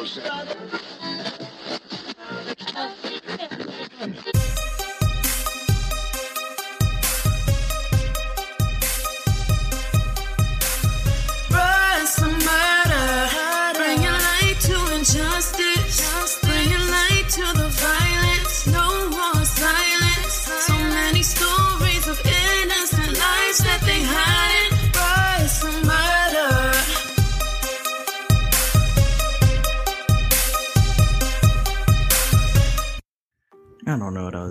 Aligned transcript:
Rise 0.00 1.29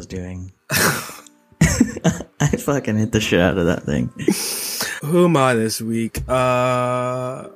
doing. 0.10 0.52
I 0.72 2.48
fucking 2.58 2.98
hit 2.98 3.12
the 3.12 3.22
shit 3.22 3.40
out 3.40 3.58
of 3.58 3.68
that 3.68 3.84
thing. 3.84 4.12
Who 5.02 5.26
am 5.26 5.38
I 5.38 5.54
this 5.54 5.80
week? 5.80 6.28
Uh, 6.28 7.48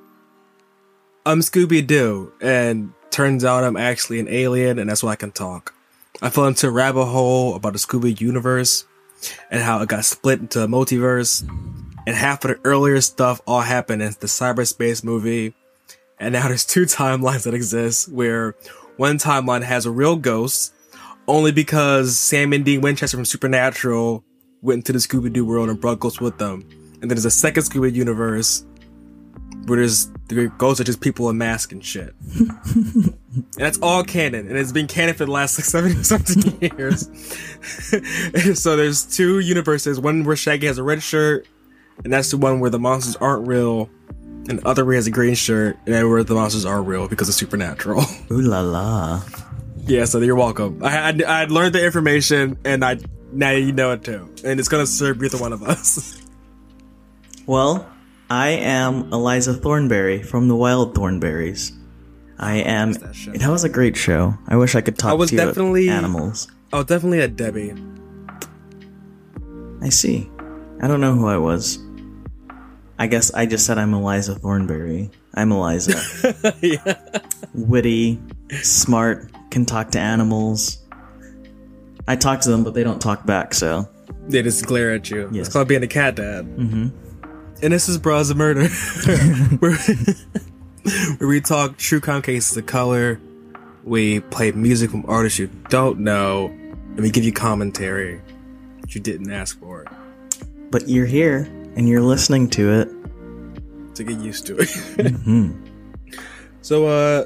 I'm 1.26 1.39
Scooby 1.39 1.85
Doo, 1.85 2.31
and 2.41 2.93
turns 3.09 3.43
out 3.43 3.63
I'm 3.63 3.76
actually 3.76 4.20
an 4.20 4.29
alien, 4.29 4.79
and 4.79 4.89
that's 4.89 5.03
why 5.03 5.12
I 5.12 5.16
can 5.16 5.31
talk. 5.31 5.73
I 6.21 6.29
fell 6.29 6.45
into 6.45 6.67
a 6.67 6.71
rabbit 6.71 7.05
hole 7.05 7.55
about 7.55 7.73
the 7.73 7.79
Scooby 7.79 8.20
universe 8.21 8.85
and 9.49 9.62
how 9.62 9.81
it 9.81 9.90
got 9.90 10.05
split 10.05 10.40
into 10.40 10.62
a 10.63 10.67
multiverse, 10.67 11.41
and 12.05 12.15
half 12.15 12.45
of 12.45 12.51
the 12.51 12.59
earlier 12.63 13.01
stuff 13.01 13.41
all 13.48 13.62
happened 13.62 14.01
in 14.01 14.09
the 14.20 14.27
cyberspace 14.27 15.04
movie, 15.04 15.54
and 16.20 16.34
now 16.34 16.48
there's 16.48 16.65
two 16.65 16.84
timelines 16.85 17.43
that 17.43 17.54
exist 17.54 18.12
where 18.12 18.55
one 18.98 19.17
timeline 19.17 19.63
has 19.63 19.88
a 19.88 19.91
real 19.91 20.15
ghost 20.15 20.71
only 21.27 21.52
because 21.52 22.18
Sam 22.18 22.54
and 22.54 22.66
Dean 22.66 22.82
Winchester 22.82 23.18
from 23.18 23.26
Supernatural 23.26 24.24
went 24.62 24.79
into 24.79 24.93
the 24.93 24.99
Scooby 24.99 25.32
Doo 25.32 25.46
world 25.46 25.70
and 25.70 25.79
brought 25.79 25.99
ghosts 25.99 26.21
with 26.21 26.38
them. 26.38 26.68
And 27.02 27.04
then 27.04 27.10
there's 27.10 27.26
a 27.26 27.32
second 27.32 27.63
Scooby 27.63 27.91
Doo 27.91 27.99
universe 27.99 28.66
where 29.66 29.79
there's 29.79 30.07
the 30.27 30.51
ghosts 30.57 30.82
are 30.82 30.84
just 30.84 31.01
people 31.01 31.29
in 31.29 31.38
masks 31.38 31.71
and 31.71 31.84
shit. 31.84 32.13
and 32.76 33.13
that's 33.54 33.77
all 33.79 34.04
canon, 34.04 34.48
and 34.48 34.57
it's 34.57 34.71
been 34.71 34.88
canon 34.88 35.16
for 35.16 35.26
the 35.26 35.32
last 35.32 35.57
like 35.57 35.66
seventy 35.66 36.04
something 36.04 36.60
years. 36.77 37.10
so 38.60 38.76
there's 38.76 39.05
two 39.05 39.40
universes: 39.40 39.99
one 39.99 40.24
where 40.24 40.35
Shaggy 40.35 40.68
has 40.68 40.77
a 40.77 40.84
red 40.84 41.01
shirt, 41.01 41.48
and 42.04 42.12
that's 42.12 42.32
the 42.32 42.38
one 42.38 42.60
where 42.60 42.70
the 42.70 42.79
monsters 42.79 43.16
aren't 43.18 43.48
real, 43.48 43.90
and 44.49 44.60
the 44.60 44.68
other 44.68 44.85
where 44.85 44.94
he 44.94 44.98
has 44.98 45.07
a 45.07 45.12
green 45.12 45.35
shirt, 45.35 45.77
and 45.85 45.94
then 45.94 46.10
where 46.10 46.24
the 46.24 46.35
monsters 46.35 46.66
are 46.66 46.82
real 46.82 47.07
because 47.07 47.29
of 47.29 47.35
supernatural. 47.35 48.04
Ooh 48.32 48.41
la 48.41 48.62
la. 48.62 49.21
Yeah, 49.85 50.05
so 50.05 50.20
you're 50.20 50.35
welcome. 50.35 50.81
I 50.84 50.89
had 50.89 51.23
I 51.23 51.45
learned 51.45 51.76
the 51.76 51.84
information, 51.84 52.57
and 52.63 52.84
I 52.85 52.98
now 53.31 53.51
you 53.51 53.71
know 53.73 53.91
it 53.91 54.03
too, 54.03 54.29
and 54.45 54.59
it's 54.59 54.70
gonna 54.70 54.87
serve 54.87 55.21
either 55.23 55.37
one 55.37 55.53
of 55.53 55.63
us. 55.63 56.20
Well, 57.45 57.85
I 58.29 58.51
am 58.51 59.11
Eliza 59.11 59.54
Thornberry 59.54 60.23
from 60.23 60.48
the 60.48 60.55
Wild 60.55 60.95
Thornberries. 60.95 61.73
I 62.39 62.55
am. 62.59 62.93
that? 62.93 63.34
That 63.37 63.49
was 63.49 63.65
a 63.65 63.70
great 63.70 63.98
show. 63.98 64.35
I 64.47 64.56
wish 64.56 64.75
I 64.75 64.81
could 64.81 64.97
talk 64.97 65.11
I 65.11 65.13
was 65.16 65.29
to 65.31 65.35
you 65.35 65.41
definitely- 65.45 65.89
animals. 65.89 66.47
oh, 66.72 66.84
definitely 66.84 67.19
a 67.19 67.28
Debbie. 67.28 67.73
I 69.81 69.89
see. 69.89 70.29
I 70.81 70.88
don't 70.88 71.01
know 71.01 71.13
who 71.16 71.28
I 71.28 71.35
was. 71.38 71.79
I 72.97 73.07
guess 73.07 73.34
I 73.34 73.45
just 73.45 73.66
said 73.66 73.78
I'm 73.78 73.94
Eliza 73.94 74.35
Thornberry. 74.35 75.11
I'm 75.34 75.51
Eliza. 75.51 76.00
yeah. 76.61 76.95
Witty, 77.53 78.22
smart, 78.62 79.31
can 79.51 79.66
talk 79.66 79.91
to 79.91 80.00
animals. 80.00 80.79
I 82.07 82.16
talk 82.16 82.41
to 82.41 82.50
them, 82.50 82.63
but 82.63 82.73
they 82.73 82.84
don't 82.84 83.01
talk 83.01 83.25
back, 83.25 83.53
so. 83.53 83.88
They 84.28 84.41
just 84.41 84.66
glare 84.66 84.91
at 84.94 85.09
you. 85.09 85.29
Yes. 85.31 85.47
It's 85.47 85.53
called 85.53 85.68
being 85.68 85.83
a 85.83 85.88
cat 85.88 86.16
dad. 86.16 86.45
Mm-hmm. 86.45 86.88
And 87.63 87.73
this 87.73 87.88
is 87.88 87.97
Bruh 87.97 88.22
Issa 88.22 88.35
Murder, 88.35 88.67
where, 89.59 89.78
where 91.17 91.29
we 91.29 91.39
talk 91.41 91.78
true 91.78 92.00
crime 92.01 92.22
cases 92.22 92.57
of 92.57 92.66
color. 92.66 93.19
We 93.83 94.19
play 94.22 94.51
music 94.51 94.91
from 94.91 95.05
artists 95.07 95.39
you 95.39 95.47
don't 95.69 95.99
know, 95.99 96.47
and 96.47 96.99
we 96.99 97.09
give 97.09 97.23
you 97.23 97.31
commentary 97.33 98.22
that 98.81 98.95
you 98.95 99.01
didn't 99.01 99.31
ask 99.31 99.59
for 99.59 99.85
But 100.72 100.88
you're 100.89 101.05
here, 101.05 101.47
and 101.75 101.88
you're 101.88 102.01
listening 102.01 102.49
to 102.51 102.72
it. 102.81 102.89
to 103.95 104.03
get 104.03 104.19
used 104.19 104.45
to 104.47 104.57
it. 104.59 105.53
So, 106.61 106.88
uh, 106.88 107.25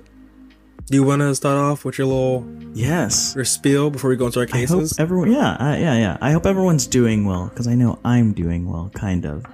do 0.87 0.95
you 0.95 1.03
want 1.03 1.21
to 1.21 1.35
start 1.35 1.57
off 1.57 1.83
with 1.85 1.97
your 1.97 2.07
little 2.07 2.47
Yes. 2.73 3.33
your 3.35 3.45
spiel 3.45 3.89
before 3.89 4.09
we 4.09 4.15
go 4.15 4.27
into 4.27 4.39
our 4.39 4.47
I 4.53 4.65
hope 4.65 4.79
cases? 4.81 4.99
everyone, 4.99 5.31
yeah, 5.31 5.51
uh, 5.53 5.75
yeah, 5.75 5.97
yeah. 5.97 6.17
I 6.21 6.31
hope 6.31 6.45
everyone's 6.45 6.87
doing 6.87 7.25
well 7.25 7.47
because 7.49 7.67
I 7.67 7.75
know 7.75 7.99
I'm 8.05 8.33
doing 8.33 8.69
well, 8.69 8.89
kind 8.93 9.25
of. 9.25 9.45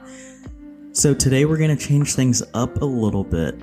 So 0.91 1.13
today 1.13 1.45
we're 1.45 1.57
gonna 1.57 1.75
change 1.75 2.13
things 2.13 2.43
up 2.53 2.81
a 2.81 2.85
little 2.85 3.23
bit, 3.23 3.59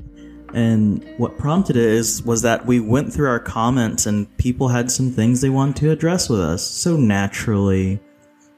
and 0.53 1.05
what 1.17 1.39
prompted 1.39 1.77
it 1.77 1.85
is 1.85 2.25
was 2.25 2.43
that 2.43 2.67
we 2.67 2.81
went 2.81 3.13
through 3.13 3.29
our 3.29 3.39
comments 3.39 4.07
and 4.07 4.35
people 4.39 4.69
had 4.69 4.91
some 4.91 5.11
things 5.13 5.41
they 5.41 5.51
wanted 5.51 5.77
to 5.77 5.91
address 5.91 6.29
with 6.29 6.41
us. 6.41 6.67
So 6.67 6.97
naturally, 6.97 8.01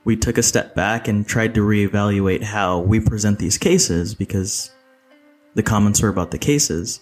we 0.04 0.16
took 0.16 0.38
a 0.38 0.42
step 0.42 0.74
back 0.74 1.06
and 1.06 1.26
tried 1.26 1.54
to 1.54 1.60
reevaluate 1.60 2.42
how 2.42 2.80
we 2.80 2.98
present 2.98 3.38
these 3.38 3.58
cases 3.58 4.14
because 4.14 4.70
the 5.54 5.62
comments 5.62 6.00
were 6.00 6.08
about 6.08 6.30
the 6.30 6.38
cases. 6.38 7.00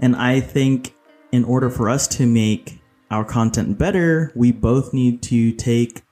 And 0.00 0.14
I 0.16 0.40
think 0.40 0.94
in 1.32 1.44
order 1.44 1.70
for 1.70 1.90
us 1.90 2.06
to 2.06 2.26
make 2.26 2.80
our 3.10 3.24
content 3.24 3.78
better, 3.78 4.32
we 4.36 4.52
both 4.52 4.92
need 4.92 5.22
to 5.22 5.52
take 5.52 6.02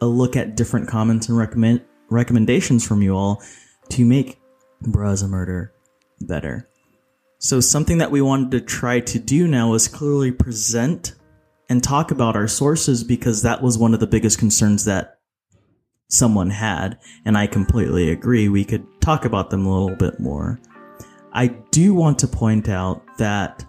a 0.00 0.06
look 0.06 0.36
at 0.36 0.56
different 0.56 0.88
comments 0.88 1.28
and 1.28 1.36
recommend 1.36 1.82
recommendations 2.10 2.86
from 2.86 3.02
you 3.02 3.14
all 3.14 3.42
to 3.88 4.04
make 4.04 4.40
Bruh 4.82 5.12
Issa 5.12 5.28
Murder 5.28 5.72
better. 6.20 6.68
So 7.38 7.60
something 7.60 7.98
that 7.98 8.10
we 8.10 8.20
wanted 8.20 8.50
to 8.52 8.60
try 8.60 9.00
to 9.00 9.18
do 9.18 9.48
now 9.48 9.74
is 9.74 9.88
clearly 9.88 10.30
present 10.30 11.14
and 11.68 11.82
talk 11.82 12.10
about 12.10 12.36
our 12.36 12.48
sources 12.48 13.02
because 13.02 13.42
that 13.42 13.62
was 13.62 13.78
one 13.78 13.94
of 13.94 14.00
the 14.00 14.06
biggest 14.06 14.38
concerns 14.38 14.84
that 14.84 15.18
someone 16.08 16.50
had, 16.50 16.98
and 17.24 17.36
I 17.36 17.46
completely 17.46 18.10
agree. 18.10 18.48
We 18.48 18.64
could 18.64 18.86
talk 19.00 19.24
about 19.24 19.50
them 19.50 19.66
a 19.66 19.72
little 19.72 19.96
bit 19.96 20.20
more. 20.20 20.60
I 21.32 21.48
do 21.70 21.94
want 21.94 22.18
to 22.20 22.28
point 22.28 22.68
out 22.68 23.02
that 23.16 23.64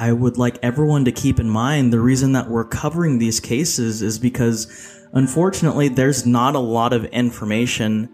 I 0.00 0.12
would 0.12 0.38
like 0.38 0.60
everyone 0.62 1.04
to 1.06 1.12
keep 1.12 1.40
in 1.40 1.50
mind 1.50 1.92
the 1.92 1.98
reason 1.98 2.30
that 2.32 2.48
we're 2.48 2.64
covering 2.64 3.18
these 3.18 3.40
cases 3.40 4.00
is 4.00 4.16
because 4.16 4.68
unfortunately 5.12 5.88
there's 5.88 6.24
not 6.24 6.54
a 6.54 6.60
lot 6.60 6.92
of 6.92 7.04
information 7.06 8.08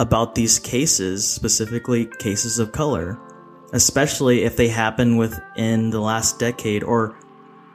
about 0.00 0.34
these 0.34 0.58
cases, 0.58 1.28
specifically 1.28 2.06
cases 2.20 2.58
of 2.58 2.72
color, 2.72 3.20
especially 3.74 4.44
if 4.44 4.56
they 4.56 4.68
happen 4.68 5.18
within 5.18 5.90
the 5.90 6.00
last 6.00 6.38
decade 6.38 6.82
or 6.82 7.18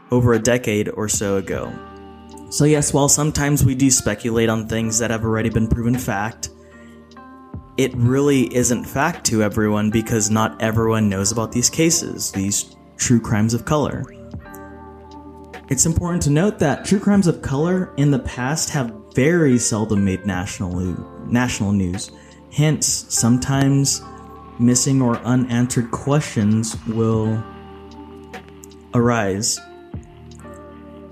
over 0.10 0.34
a 0.34 0.40
decade 0.40 0.90
or 0.90 1.08
so 1.08 1.38
ago. 1.38 1.72
So, 2.50 2.66
yes, 2.66 2.94
while 2.94 3.10
sometimes 3.10 3.64
we 3.64 3.76
do 3.76 3.92
speculate 3.92 4.50
on 4.50 4.68
things 4.68 4.98
that 4.98 5.12
have 5.12 5.24
already 5.24 5.50
been 5.50 5.68
proven 5.68 5.98
fact, 5.98 6.50
it 7.78 7.94
really 7.96 8.54
isn't 8.56 8.86
fact 8.86 9.24
to 9.28 9.44
everyone 9.44 9.92
because 9.92 10.32
not 10.32 10.60
everyone 10.62 11.10
knows 11.10 11.32
about 11.32 11.52
these 11.52 11.70
cases, 11.70 12.32
these 12.32 12.76
true 13.01 13.19
crimes 13.19 13.53
of 13.53 13.66
color. 13.66 14.06
It's 15.69 15.85
important 15.85 16.22
to 16.23 16.29
note 16.29 16.59
that 16.59 16.85
true 16.85 17.00
crimes 17.00 17.28
of 17.28 17.41
color 17.41 17.94
in 17.97 18.12
the 18.12 18.19
past 18.19 18.69
have 18.69 18.94
very 19.16 19.57
seldom 19.57 20.06
made 20.06 20.25
national 20.25 20.72
national 21.25 21.72
news. 21.72 22.12
Hence, 22.51 23.06
sometimes 23.09 24.03
missing 24.59 25.01
or 25.01 25.17
unanswered 25.19 25.89
questions 25.91 26.75
will 26.88 27.44
arise. 28.94 29.59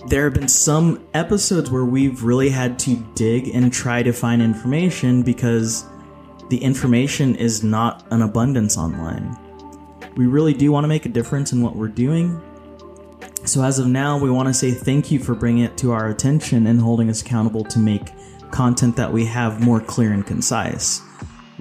There 0.08 0.26
have 0.26 0.34
been 0.34 0.48
some 0.48 1.08
episodes 1.14 1.72
where 1.72 1.86
we've 1.86 2.24
really 2.24 2.50
had 2.50 2.78
to 2.80 2.96
dig 3.16 3.48
and 3.56 3.74
try 3.74 4.04
to 4.04 4.14
find 4.14 4.42
information 4.42 5.24
because 5.24 5.86
the 6.50 6.58
information 6.58 7.36
is 7.36 7.64
not 7.64 8.06
an 8.12 8.22
abundance 8.22 8.78
online. 8.78 9.38
We 10.16 10.26
really 10.28 10.54
do 10.54 10.72
want 10.72 10.84
to 10.84 10.88
make 10.88 11.06
a 11.06 11.10
difference 11.10 11.54
in 11.54 11.62
what 11.62 11.76
we're 11.76 11.88
doing. 11.88 12.42
So, 13.46 13.64
as 13.64 13.80
of 13.80 13.88
now, 13.88 14.18
we 14.18 14.30
want 14.30 14.48
to 14.48 14.54
say 14.54 14.72
thank 14.72 15.12
you 15.12 15.20
for 15.20 15.34
bringing 15.34 15.64
it 15.64 15.78
to 15.78 15.92
our 15.92 16.10
attention 16.10 16.68
and 16.68 16.80
holding 16.80 17.10
us 17.10 17.22
accountable 17.22 17.64
to 17.66 17.80
make 17.80 18.12
content 18.52 18.96
that 18.98 19.12
we 19.12 19.26
have 19.26 19.62
more 19.62 19.80
clear 19.80 20.12
and 20.12 20.26
concise. 20.26 21.02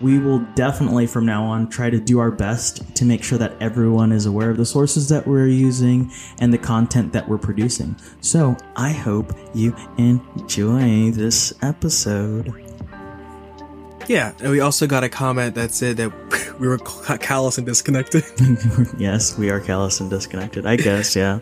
We 0.00 0.18
will 0.18 0.40
definitely 0.54 1.06
from 1.06 1.26
now 1.26 1.44
on 1.44 1.68
try 1.68 1.90
to 1.90 1.98
do 1.98 2.18
our 2.18 2.30
best 2.30 2.94
to 2.96 3.04
make 3.04 3.24
sure 3.24 3.38
that 3.38 3.54
everyone 3.60 4.12
is 4.12 4.26
aware 4.26 4.50
of 4.50 4.56
the 4.56 4.66
sources 4.66 5.08
that 5.08 5.26
we're 5.26 5.48
using 5.48 6.12
and 6.40 6.52
the 6.52 6.58
content 6.58 7.12
that 7.12 7.28
we're 7.28 7.38
producing. 7.38 7.96
So, 8.20 8.56
I 8.76 8.90
hope 8.90 9.32
you 9.54 9.74
enjoy 9.96 11.10
this 11.12 11.54
episode. 11.62 12.67
Yeah, 14.16 14.32
and 14.40 14.50
we 14.50 14.60
also 14.60 14.86
got 14.86 15.04
a 15.04 15.08
comment 15.10 15.54
that 15.56 15.70
said 15.72 15.98
that 15.98 16.10
we 16.58 16.66
were 16.66 16.78
callous 16.78 17.58
and 17.58 17.66
disconnected. 17.66 18.24
yes, 18.98 19.36
we 19.36 19.50
are 19.50 19.60
callous 19.60 20.00
and 20.00 20.08
disconnected. 20.08 20.64
I 20.64 20.76
guess, 20.76 21.14
yeah. 21.14 21.40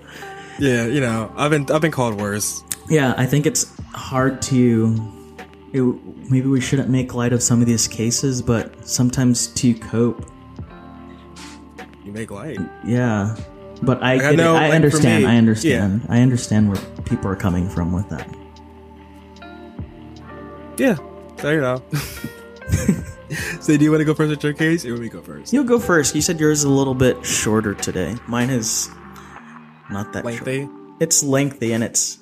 yeah, 0.58 0.86
you 0.86 1.00
know, 1.00 1.32
I've 1.36 1.50
been 1.52 1.70
I've 1.70 1.80
been 1.80 1.92
called 1.92 2.20
worse. 2.20 2.64
Yeah, 2.88 3.14
I 3.16 3.24
think 3.26 3.46
it's 3.46 3.66
hard 3.92 4.42
to. 4.42 4.94
It, 5.72 5.82
maybe 6.30 6.48
we 6.48 6.60
shouldn't 6.60 6.88
make 6.88 7.14
light 7.14 7.32
of 7.32 7.40
some 7.42 7.60
of 7.60 7.66
these 7.66 7.86
cases, 7.86 8.42
but 8.42 8.86
sometimes 8.88 9.46
to 9.48 9.74
cope, 9.74 10.28
You 12.04 12.12
make 12.12 12.30
light. 12.32 12.58
yeah. 12.84 13.36
But 13.82 14.02
I, 14.02 14.14
I 14.14 14.18
get 14.18 14.34
it. 14.34 14.36
know, 14.38 14.56
I 14.56 14.68
like, 14.68 14.74
understand. 14.74 15.24
me, 15.24 15.30
I 15.30 15.36
understand. 15.36 16.06
I 16.08 16.20
understand 16.20 16.68
where 16.72 16.80
people 17.04 17.30
are 17.30 17.36
coming 17.36 17.68
from 17.68 17.92
with 17.92 18.08
that. 18.08 18.26
Yeah, 20.78 20.96
so 21.38 21.50
you 21.50 21.60
know. 21.60 21.82
so 23.60 23.76
do 23.76 23.84
you 23.84 23.90
want 23.90 24.00
to 24.00 24.04
go 24.04 24.14
first 24.14 24.30
with 24.30 24.44
your 24.44 24.52
case, 24.52 24.84
or 24.84 24.96
me 24.96 25.08
go 25.08 25.22
first? 25.22 25.52
You'll 25.52 25.64
go 25.64 25.78
first. 25.78 26.14
You 26.14 26.20
said 26.22 26.38
yours 26.40 26.58
is 26.58 26.64
a 26.64 26.70
little 26.70 26.94
bit 26.94 27.24
shorter 27.24 27.74
today. 27.74 28.16
Mine 28.26 28.50
is 28.50 28.88
not 29.90 30.12
that 30.12 30.22
short. 30.22 30.46
Lengthy. 30.46 30.68
It's 31.00 31.22
lengthy 31.22 31.72
and 31.72 31.82
it's 31.84 32.18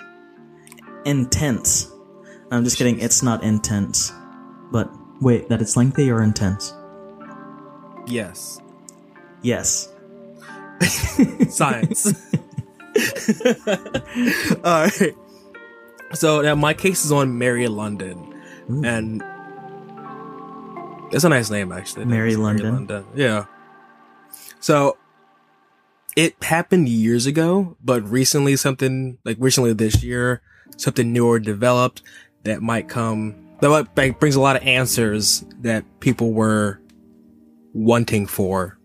intense. 1.04 1.90
I'm 2.50 2.64
just 2.64 2.76
kidding. 2.76 3.00
It's 3.00 3.22
not 3.22 3.42
intense. 3.42 4.12
But 4.70 4.90
wait, 5.20 5.48
that 5.48 5.60
it's 5.60 5.76
lengthy 5.76 6.10
or 6.10 6.22
intense? 6.22 6.74
Yes. 8.06 8.60
Yes. 9.42 9.92
Science. 11.48 12.06
All 14.64 14.84
right. 14.84 15.14
So 16.12 16.42
now 16.42 16.54
my 16.54 16.74
case 16.74 17.04
is 17.04 17.12
on 17.12 17.38
Mary 17.38 17.66
London, 17.66 18.40
and 18.84 19.22
it's 21.14 21.24
a 21.24 21.28
nice 21.28 21.50
name 21.50 21.72
actually. 21.72 22.04
Mary 22.04 22.30
It's 22.32 22.38
London. 22.38 23.06
Yeah. 23.14 23.46
So 24.60 24.98
it 26.16 26.42
happened 26.42 26.88
years 26.88 27.26
ago, 27.26 27.76
but 27.82 28.08
recently 28.08 28.56
something 28.56 29.18
like 29.24 29.36
recently 29.40 29.72
this 29.72 30.02
year, 30.02 30.42
something 30.76 31.12
newer 31.12 31.38
developed 31.38 32.02
that 32.44 32.62
might 32.62 32.88
come 32.88 33.36
that 33.60 33.86
might, 33.94 34.18
brings 34.18 34.34
a 34.34 34.40
lot 34.40 34.56
of 34.56 34.62
answers 34.62 35.44
that 35.60 35.84
people 36.00 36.32
were 36.32 36.80
wanting 37.72 38.26
for. 38.26 38.78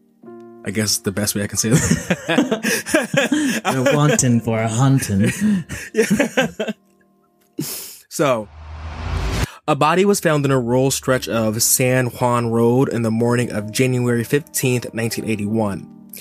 I 0.65 0.71
guess 0.71 0.99
the 0.99 1.11
best 1.11 1.35
way 1.35 1.43
I 1.43 1.47
can 1.47 1.57
say 1.57 1.69
that. 1.69 2.61
They're 3.63 3.95
wanting 3.95 4.41
for 4.41 4.59
a 4.59 4.67
hunting. 4.67 5.31
So, 8.19 8.49
a 9.69 9.75
body 9.75 10.03
was 10.03 10.19
found 10.19 10.43
in 10.45 10.49
a 10.49 10.59
rural 10.59 10.89
stretch 10.89 11.29
of 11.29 11.61
San 11.61 12.07
Juan 12.07 12.49
Road 12.49 12.89
in 12.89 13.03
the 13.03 13.11
morning 13.11 13.51
of 13.51 13.71
January 13.71 14.23
15th, 14.23 14.91
1981. 14.95 16.11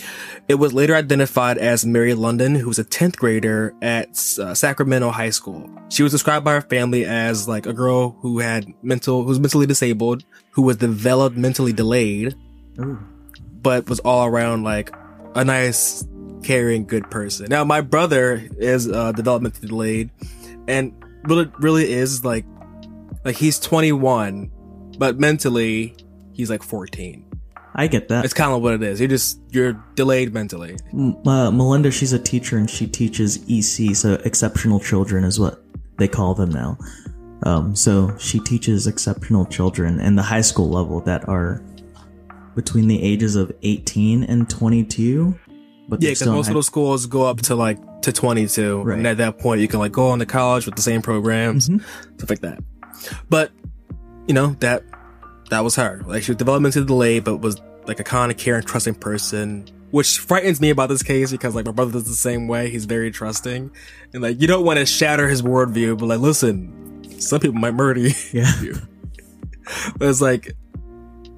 It 0.48 0.56
was 0.56 0.74
later 0.74 0.94
identified 0.94 1.56
as 1.56 1.86
Mary 1.86 2.12
London, 2.12 2.54
who 2.54 2.68
was 2.68 2.78
a 2.78 2.84
10th 2.84 3.16
grader 3.16 3.74
at 3.80 4.10
uh, 4.38 4.52
Sacramento 4.52 5.08
High 5.08 5.30
School. 5.30 5.66
She 5.88 6.02
was 6.02 6.12
described 6.12 6.44
by 6.44 6.52
her 6.52 6.60
family 6.60 7.06
as 7.06 7.48
like 7.48 7.64
a 7.64 7.72
girl 7.72 8.18
who 8.20 8.40
had 8.40 8.66
mental, 8.82 9.22
who 9.22 9.28
was 9.28 9.40
mentally 9.40 9.64
disabled, 9.64 10.26
who 10.50 10.60
was 10.60 10.76
developmentally 10.76 11.74
delayed, 11.74 12.34
Ooh. 12.78 12.98
but 13.62 13.88
was 13.88 14.00
all 14.00 14.26
around 14.26 14.62
like 14.62 14.94
a 15.34 15.42
nice, 15.42 16.06
caring, 16.42 16.84
good 16.84 17.10
person. 17.10 17.46
Now, 17.48 17.64
my 17.64 17.80
brother 17.80 18.46
is 18.58 18.86
uh, 18.86 19.14
developmentally 19.14 19.68
delayed, 19.68 20.10
and 20.68 20.92
what 21.24 21.38
it 21.38 21.50
really 21.60 21.90
is 21.90 22.26
like, 22.26 22.44
like 23.24 23.36
he's 23.36 23.58
21, 23.58 24.50
but 24.98 25.18
mentally 25.18 25.94
he's 26.32 26.50
like 26.50 26.62
14. 26.62 27.24
I 27.74 27.86
get 27.86 28.08
that. 28.08 28.24
It's 28.24 28.34
kind 28.34 28.52
of 28.52 28.60
what 28.62 28.74
it 28.74 28.82
is. 28.82 28.98
You're 28.98 29.08
just 29.08 29.40
you're 29.50 29.74
delayed 29.94 30.34
mentally. 30.34 30.76
Uh, 31.26 31.50
Melinda, 31.50 31.90
she's 31.92 32.12
a 32.12 32.18
teacher 32.18 32.56
and 32.58 32.68
she 32.68 32.86
teaches 32.88 33.38
EC, 33.48 33.94
so 33.94 34.14
exceptional 34.24 34.80
children 34.80 35.22
is 35.22 35.38
what 35.38 35.62
they 35.98 36.08
call 36.08 36.34
them 36.34 36.50
now. 36.50 36.76
Um, 37.44 37.76
so 37.76 38.16
she 38.18 38.40
teaches 38.40 38.88
exceptional 38.88 39.46
children 39.46 40.00
in 40.00 40.16
the 40.16 40.22
high 40.22 40.40
school 40.40 40.68
level 40.68 41.00
that 41.02 41.28
are 41.28 41.62
between 42.56 42.88
the 42.88 43.00
ages 43.00 43.36
of 43.36 43.52
18 43.62 44.24
and 44.24 44.50
22. 44.50 45.38
But 45.88 46.02
Yeah, 46.02 46.10
because 46.10 46.26
most 46.26 46.46
high- 46.46 46.50
of 46.50 46.54
those 46.54 46.66
schools 46.66 47.06
go 47.06 47.26
up 47.26 47.40
to 47.42 47.54
like 47.54 47.78
to 48.02 48.12
22, 48.12 48.82
Right. 48.82 48.98
and 48.98 49.06
at 49.06 49.18
that 49.18 49.38
point 49.38 49.60
you 49.60 49.68
can 49.68 49.78
like 49.78 49.92
go 49.92 50.08
on 50.08 50.18
to 50.18 50.26
college 50.26 50.66
with 50.66 50.74
the 50.74 50.82
same 50.82 51.00
programs, 51.00 51.68
Mhm. 51.68 51.82
stuff 52.16 52.30
like 52.30 52.40
that. 52.40 52.58
But 53.28 53.52
you 54.26 54.34
know 54.34 54.56
that 54.60 54.84
that 55.50 55.60
was 55.64 55.76
her. 55.76 56.02
Like 56.06 56.22
she 56.22 56.32
was 56.32 56.38
developmentally 56.38 56.86
delayed, 56.86 57.24
but 57.24 57.38
was 57.38 57.60
like 57.86 58.00
a 58.00 58.04
kind 58.04 58.30
of 58.30 58.38
caring, 58.38 58.62
trusting 58.62 58.96
person. 58.96 59.66
Which 59.90 60.18
frightens 60.18 60.60
me 60.60 60.68
about 60.68 60.90
this 60.90 61.02
case 61.02 61.30
because 61.30 61.54
like 61.54 61.64
my 61.64 61.72
brother 61.72 61.92
does 61.92 62.04
the 62.04 62.12
same 62.12 62.46
way. 62.46 62.68
He's 62.68 62.84
very 62.84 63.10
trusting, 63.10 63.70
and 64.12 64.22
like 64.22 64.40
you 64.40 64.46
don't 64.46 64.64
want 64.64 64.78
to 64.78 64.86
shatter 64.86 65.28
his 65.28 65.40
worldview, 65.40 65.98
but 65.98 66.06
like 66.06 66.20
listen, 66.20 67.20
some 67.20 67.40
people 67.40 67.58
might 67.58 67.74
murder 67.74 68.00
you. 68.08 68.12
Yeah. 68.32 68.52
But 69.96 70.08
it's 70.08 70.20
like 70.20 70.54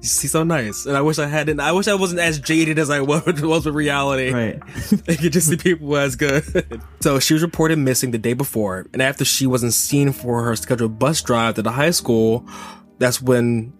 he's 0.01 0.31
so 0.31 0.43
nice, 0.43 0.85
and 0.85 0.97
I 0.97 1.01
wish 1.01 1.19
I 1.19 1.27
hadn't. 1.27 1.59
I 1.59 1.71
wish 1.71 1.87
I 1.87 1.93
wasn't 1.93 2.21
as 2.21 2.39
jaded 2.39 2.79
as 2.79 2.89
I 2.89 3.01
was, 3.01 3.23
was 3.41 3.65
with 3.65 3.75
reality. 3.75 4.31
Right. 4.31 4.59
I 5.07 5.15
could 5.15 5.31
just 5.31 5.47
see 5.47 5.57
people 5.57 5.95
as 5.95 6.15
good. 6.15 6.81
so 7.01 7.19
she 7.19 7.33
was 7.33 7.43
reported 7.43 7.77
missing 7.77 8.11
the 8.11 8.17
day 8.17 8.33
before, 8.33 8.87
and 8.93 9.01
after 9.01 9.23
she 9.23 9.45
wasn't 9.45 9.73
seen 9.73 10.11
for 10.11 10.43
her 10.43 10.55
scheduled 10.55 10.97
bus 10.97 11.21
drive 11.21 11.55
to 11.55 11.61
the 11.61 11.71
high 11.71 11.91
school, 11.91 12.45
that's 12.97 13.21
when, 13.21 13.73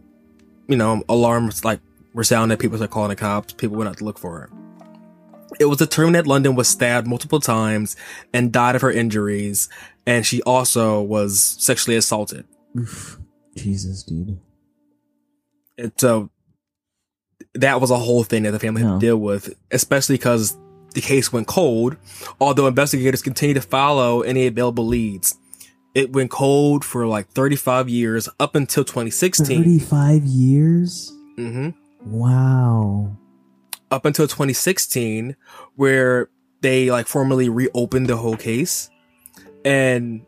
you 0.68 0.76
know, 0.76 1.04
alarms 1.10 1.66
like 1.66 1.80
were 2.14 2.24
sounded. 2.24 2.60
People 2.60 2.78
started 2.78 2.94
calling 2.94 3.10
the 3.10 3.16
cops. 3.16 3.54
People 3.54 3.78
went 3.78 3.90
out 3.90 3.98
to 3.98 4.06
look 4.06 4.20
for 4.20 4.40
her. 4.40 4.50
It 5.60 5.66
was 5.66 5.80
determined 5.80 6.16
that 6.16 6.28
London 6.28 6.56
was 6.56 6.68
stabbed 6.68 7.08
multiple 7.08 7.40
times 7.40 7.96
and 8.34 8.52
died 8.52 8.76
of 8.76 8.82
her 8.84 8.92
injuries, 8.92 9.70
and 10.06 10.26
she 10.26 10.42
also 10.44 11.02
was 11.02 11.42
sexually 11.60 11.98
assaulted. 11.98 12.46
Jesus, 13.56 14.04
dude. 14.04 14.40
And 15.82 15.92
so 15.98 16.30
that 17.56 17.82
was 17.82 17.92
a 17.92 17.98
whole 17.98 18.24
thing 18.24 18.44
that 18.44 18.52
the 18.52 18.60
family 18.60 18.84
had 18.84 18.94
to 18.94 19.00
deal 19.00 19.18
with, 19.18 19.54
especially 19.72 20.16
because 20.16 20.58
the 20.94 21.02
case 21.02 21.34
went 21.34 21.48
cold, 21.48 21.98
although 22.40 22.68
investigators 22.68 23.22
continued 23.22 23.56
to 23.56 23.62
follow 23.62 24.22
any 24.22 24.48
available 24.48 24.86
leads. 24.86 25.38
It 25.94 26.14
went 26.14 26.32
cold 26.32 26.86
for 26.86 27.08
like 27.08 27.30
35 27.30 27.90
years 27.90 28.30
up 28.40 28.56
until 28.56 28.84
2016. 28.84 29.64
35 29.64 30.24
years? 30.24 31.12
Mm-hmm. 31.38 31.70
Wow. 32.06 33.18
Up 33.90 34.06
until 34.06 34.28
2016, 34.28 35.36
where 35.76 36.30
they 36.62 36.92
like 36.92 37.08
formally 37.08 37.50
reopened 37.50 38.08
the 38.08 38.18
whole 38.18 38.38
case. 38.38 38.90
And 39.66 40.26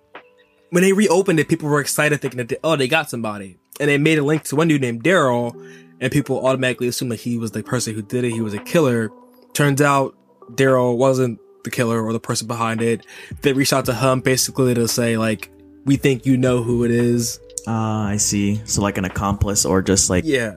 when 0.73 0.81
they 0.81 0.91
reopened 0.91 1.39
it, 1.39 1.47
people 1.47 1.69
were 1.69 1.79
excited 1.79 2.19
thinking 2.19 2.39
that, 2.39 2.49
they, 2.49 2.57
oh, 2.63 2.75
they 2.75 2.87
got 2.87 3.07
somebody. 3.07 3.57
And 3.79 3.87
they 3.87 3.99
made 3.99 4.17
a 4.17 4.23
link 4.23 4.41
to 4.45 4.55
one 4.55 4.67
dude 4.67 4.81
named 4.81 5.03
Daryl, 5.03 5.53
and 6.01 6.11
people 6.11 6.43
automatically 6.43 6.87
assumed 6.87 7.11
that 7.11 7.19
he 7.19 7.37
was 7.37 7.51
the 7.51 7.61
person 7.61 7.93
who 7.93 8.01
did 8.01 8.23
it. 8.23 8.31
He 8.31 8.41
was 8.41 8.55
a 8.55 8.59
killer. 8.59 9.11
Turns 9.53 9.83
out 9.83 10.15
Daryl 10.53 10.97
wasn't 10.97 11.39
the 11.63 11.69
killer 11.69 12.03
or 12.03 12.11
the 12.11 12.19
person 12.19 12.47
behind 12.47 12.81
it. 12.81 13.05
They 13.41 13.53
reached 13.53 13.71
out 13.71 13.85
to 13.85 13.93
him 13.93 14.21
basically 14.21 14.73
to 14.73 14.87
say, 14.87 15.15
like, 15.15 15.51
we 15.85 15.95
think 15.95 16.25
you 16.25 16.37
know 16.37 16.63
who 16.63 16.83
it 16.85 16.89
is. 16.91 17.39
Ah, 17.67 18.07
I 18.07 18.17
see. 18.17 18.59
So 18.65 18.81
like 18.81 18.97
an 18.97 19.05
accomplice 19.05 19.65
or 19.65 19.83
just 19.83 20.09
like 20.09 20.23
Yeah. 20.25 20.55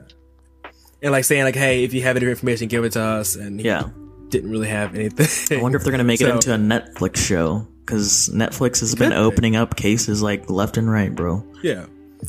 And 1.03 1.11
like 1.11 1.25
saying, 1.25 1.43
like, 1.43 1.55
hey, 1.55 1.83
if 1.83 1.93
you 1.93 2.01
have 2.01 2.17
any 2.17 2.25
information, 2.25 2.69
give 2.69 2.83
it 2.85 2.93
to 2.93 3.01
us. 3.01 3.35
And 3.35 3.59
he 3.59 3.67
yeah. 3.67 3.83
didn't 4.29 4.49
really 4.49 4.67
have 4.67 4.95
anything. 4.95 5.59
I 5.59 5.61
wonder 5.61 5.77
if 5.77 5.83
they're 5.83 5.91
gonna 5.91 6.03
make 6.03 6.21
it 6.21 6.27
into 6.33 6.55
a 6.55 6.57
Netflix 6.57 7.17
show 7.17 7.67
because 7.87 8.29
Netflix 8.33 8.81
has 8.81 8.93
been 8.93 9.09
be. 9.11 9.15
opening 9.15 9.55
up 9.55 9.75
cases 9.77 10.21
like 10.21 10.49
left 10.49 10.77
and 10.77 10.91
right, 10.91 11.15
bro. 11.15 11.43
Yeah. 11.63 11.85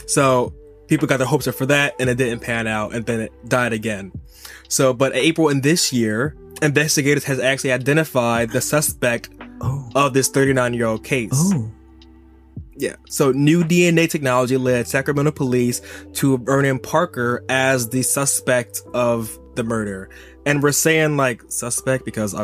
So 0.06 0.54
people 0.86 1.06
got 1.08 1.16
their 1.18 1.26
hopes 1.26 1.46
up 1.48 1.54
for 1.56 1.66
that 1.66 1.94
and 2.00 2.08
it 2.08 2.16
didn't 2.16 2.40
pan 2.40 2.66
out 2.68 2.94
and 2.94 3.04
then 3.04 3.20
it 3.20 3.32
died 3.48 3.72
again. 3.72 4.12
So, 4.68 4.94
but 4.94 5.14
April 5.14 5.48
in 5.48 5.60
this 5.62 5.92
year, 5.92 6.36
investigators 6.62 7.24
has 7.24 7.40
actually 7.40 7.72
identified 7.72 8.50
the 8.50 8.60
suspect 8.60 9.30
Oh, 9.60 9.90
of 9.96 10.14
this 10.14 10.28
39 10.28 10.72
year 10.74 10.86
old 10.86 11.02
case. 11.02 11.30
oh, 11.34 11.68
Yeah. 12.76 12.94
So 13.08 13.32
new 13.32 13.64
DNA 13.64 14.08
technology 14.08 14.56
led 14.56 14.86
Sacramento 14.86 15.32
police 15.32 15.82
to 16.14 16.38
Vernon 16.38 16.78
Parker 16.78 17.44
as 17.48 17.88
the 17.88 18.02
suspect 18.02 18.82
of 18.94 19.36
the 19.56 19.64
murder. 19.64 20.10
And 20.46 20.62
we're 20.62 20.70
saying 20.70 21.16
like 21.16 21.42
suspect 21.48 22.04
because 22.04 22.34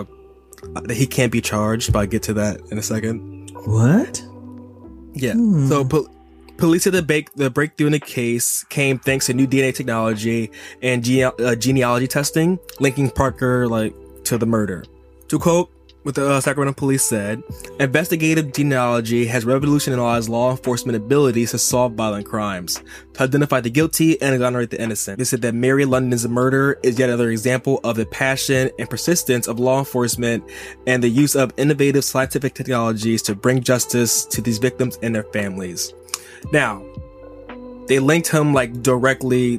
uh, 0.76 0.82
he 0.92 1.06
can't 1.06 1.32
be 1.32 1.40
charged, 1.40 1.92
but 1.92 1.98
I'll 2.00 2.06
get 2.06 2.22
to 2.24 2.34
that 2.34 2.60
in 2.70 2.78
a 2.78 2.82
second. 2.82 3.50
what? 3.66 4.22
Yeah. 5.12 5.34
Hmm. 5.34 5.68
So 5.68 5.84
po- 5.84 6.08
police 6.56 6.84
said 6.84 6.92
the, 6.92 7.02
break- 7.02 7.32
the 7.34 7.50
breakthrough 7.50 7.86
in 7.86 7.92
the 7.92 8.00
case 8.00 8.64
came 8.64 8.98
thanks 8.98 9.26
to 9.26 9.34
new 9.34 9.46
DNA 9.46 9.74
technology 9.74 10.50
and 10.82 11.02
gene- 11.04 11.30
uh, 11.38 11.54
genealogy 11.54 12.08
testing, 12.08 12.58
linking 12.80 13.10
Parker 13.10 13.68
like 13.68 13.94
to 14.24 14.38
the 14.38 14.46
murder. 14.46 14.84
To 15.28 15.38
quote, 15.38 15.70
what 16.04 16.14
the 16.14 16.30
uh, 16.30 16.40
Sacramento 16.40 16.78
police 16.78 17.02
said, 17.02 17.42
investigative 17.80 18.52
genealogy 18.52 19.24
has 19.26 19.46
revolutionized 19.46 20.28
law 20.28 20.50
enforcement 20.50 20.96
abilities 20.96 21.50
to 21.52 21.58
solve 21.58 21.94
violent 21.94 22.26
crimes, 22.26 22.82
to 23.14 23.22
identify 23.22 23.60
the 23.60 23.70
guilty 23.70 24.20
and 24.20 24.34
exonerate 24.34 24.70
the 24.70 24.80
innocent. 24.80 25.18
They 25.18 25.24
said 25.24 25.40
that 25.42 25.54
Mary 25.54 25.86
London's 25.86 26.28
murder 26.28 26.78
is 26.82 26.98
yet 26.98 27.08
another 27.08 27.30
example 27.30 27.80
of 27.84 27.96
the 27.96 28.04
passion 28.04 28.70
and 28.78 28.88
persistence 28.88 29.48
of 29.48 29.58
law 29.58 29.78
enforcement 29.78 30.44
and 30.86 31.02
the 31.02 31.08
use 31.08 31.34
of 31.34 31.52
innovative 31.56 32.04
scientific 32.04 32.52
technologies 32.52 33.22
to 33.22 33.34
bring 33.34 33.62
justice 33.62 34.26
to 34.26 34.42
these 34.42 34.58
victims 34.58 34.98
and 35.02 35.14
their 35.14 35.24
families. 35.24 35.94
Now, 36.52 36.84
they 37.88 37.98
linked 37.98 38.28
him 38.28 38.52
like 38.52 38.82
directly 38.82 39.58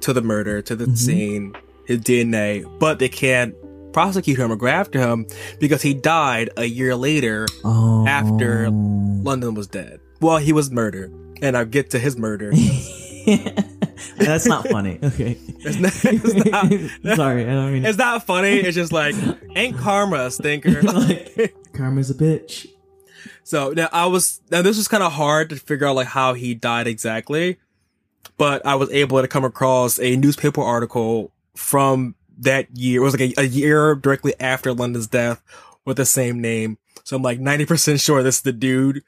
to 0.00 0.12
the 0.12 0.22
murder, 0.22 0.60
to 0.62 0.76
the 0.76 0.84
Mhm. 0.84 0.98
scene, 0.98 1.52
his 1.86 2.00
DNA, 2.00 2.64
but 2.78 2.98
they 2.98 3.08
can't 3.08 3.54
prosecute 3.92 4.38
him 4.38 4.50
or 4.52 4.56
go 4.56 4.66
after 4.66 4.98
him 5.00 5.26
because 5.60 5.82
he 5.82 5.94
died 5.94 6.50
a 6.56 6.64
year 6.64 6.94
later 6.96 7.46
Oh. 7.64 8.06
After- 8.06 8.68
London 8.70 9.54
was 9.54 9.66
dead. 9.66 10.00
Well, 10.20 10.38
he 10.38 10.52
was 10.52 10.70
murdered. 10.70 11.12
And 11.42 11.56
I'll 11.56 11.64
get 11.64 11.90
to 11.90 11.98
his 11.98 12.16
murder. 12.16 12.52
That's 14.18 14.46
not 14.46 14.66
funny. 14.68 14.98
Okay. 15.04 15.38
It's 15.60 15.76
not, 15.78 15.92
it's 16.04 17.02
not, 17.04 17.16
Sorry, 17.16 17.42
I 17.44 17.52
don't 17.52 17.72
mean. 17.72 17.84
it's 17.84 17.98
not 17.98 18.24
funny. 18.26 18.58
It's 18.58 18.74
just 18.74 18.92
like, 18.92 19.14
ain't 19.56 19.76
karma 19.78 20.26
a 20.26 20.30
stinker? 20.30 20.82
like, 20.82 21.54
karma's 21.74 22.10
a 22.10 22.14
bitch. 22.14 22.66
so 23.44 23.70
now 23.70 23.88
I 23.92 24.06
was, 24.06 24.40
now 24.50 24.62
this 24.62 24.76
was 24.76 24.88
kind 24.88 25.02
of 25.02 25.12
hard 25.12 25.50
to 25.50 25.56
figure 25.56 25.86
out 25.86 25.96
like 25.96 26.06
how 26.08 26.34
he 26.34 26.54
died 26.54 26.86
exactly. 26.86 27.58
But 28.36 28.64
I 28.66 28.76
was 28.76 28.90
able 28.90 29.20
to 29.20 29.28
come 29.28 29.44
across 29.44 29.98
a 29.98 30.16
newspaper 30.16 30.62
article 30.62 31.32
from 31.56 32.14
that 32.38 32.68
year. 32.76 33.00
It 33.00 33.04
was 33.04 33.18
like 33.18 33.32
a, 33.36 33.40
a 33.42 33.44
year 33.44 33.94
directly 33.94 34.34
after 34.40 34.72
London's 34.72 35.06
death 35.06 35.42
with 35.84 35.96
the 35.96 36.06
same 36.06 36.40
name. 36.40 36.78
So 37.04 37.16
I'm 37.16 37.22
like 37.22 37.40
90% 37.40 38.00
sure 38.00 38.22
this 38.22 38.36
is 38.36 38.42
the 38.42 38.52
dude 38.52 39.02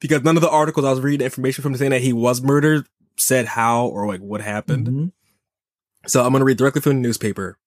because 0.00 0.22
none 0.22 0.36
of 0.36 0.42
the 0.42 0.50
articles 0.50 0.86
I 0.86 0.90
was 0.90 1.00
reading 1.00 1.24
information 1.24 1.62
from 1.62 1.74
saying 1.76 1.90
that 1.90 2.00
he 2.02 2.12
was 2.12 2.40
murdered 2.42 2.86
said 3.16 3.46
how 3.46 3.86
or 3.86 4.06
like 4.06 4.20
what 4.20 4.40
happened. 4.40 4.86
Mhm. 4.86 5.12
So 6.06 6.22
I'm 6.22 6.30
going 6.30 6.40
to 6.40 6.44
read 6.46 6.56
directly 6.56 6.80
from 6.80 6.94
the 6.94 7.00
newspaper. 7.00 7.58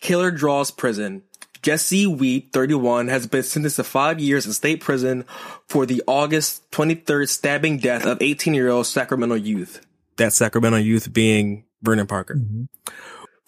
Killer 0.00 0.30
draws 0.30 0.70
prison. 0.70 1.22
Jesse 1.62 2.06
Wheat, 2.06 2.50
31, 2.52 3.08
has 3.08 3.26
been 3.26 3.42
sentenced 3.42 3.76
to 3.76 3.84
five 3.84 4.20
years 4.20 4.44
in 4.46 4.52
state 4.52 4.80
prison 4.82 5.24
for 5.66 5.86
the 5.86 6.02
August 6.06 6.70
23rd 6.72 7.28
stabbing 7.28 7.78
death 7.78 8.04
of 8.04 8.20
18 8.20 8.54
year 8.54 8.68
old 8.68 8.86
Sacramento 8.86 9.34
youth. 9.34 9.84
That 10.16 10.32
Sacramento 10.32 10.78
youth 10.78 11.12
being 11.12 11.64
Vernon 11.82 12.06
Parker. 12.06 12.36
Mhm. 12.36 12.68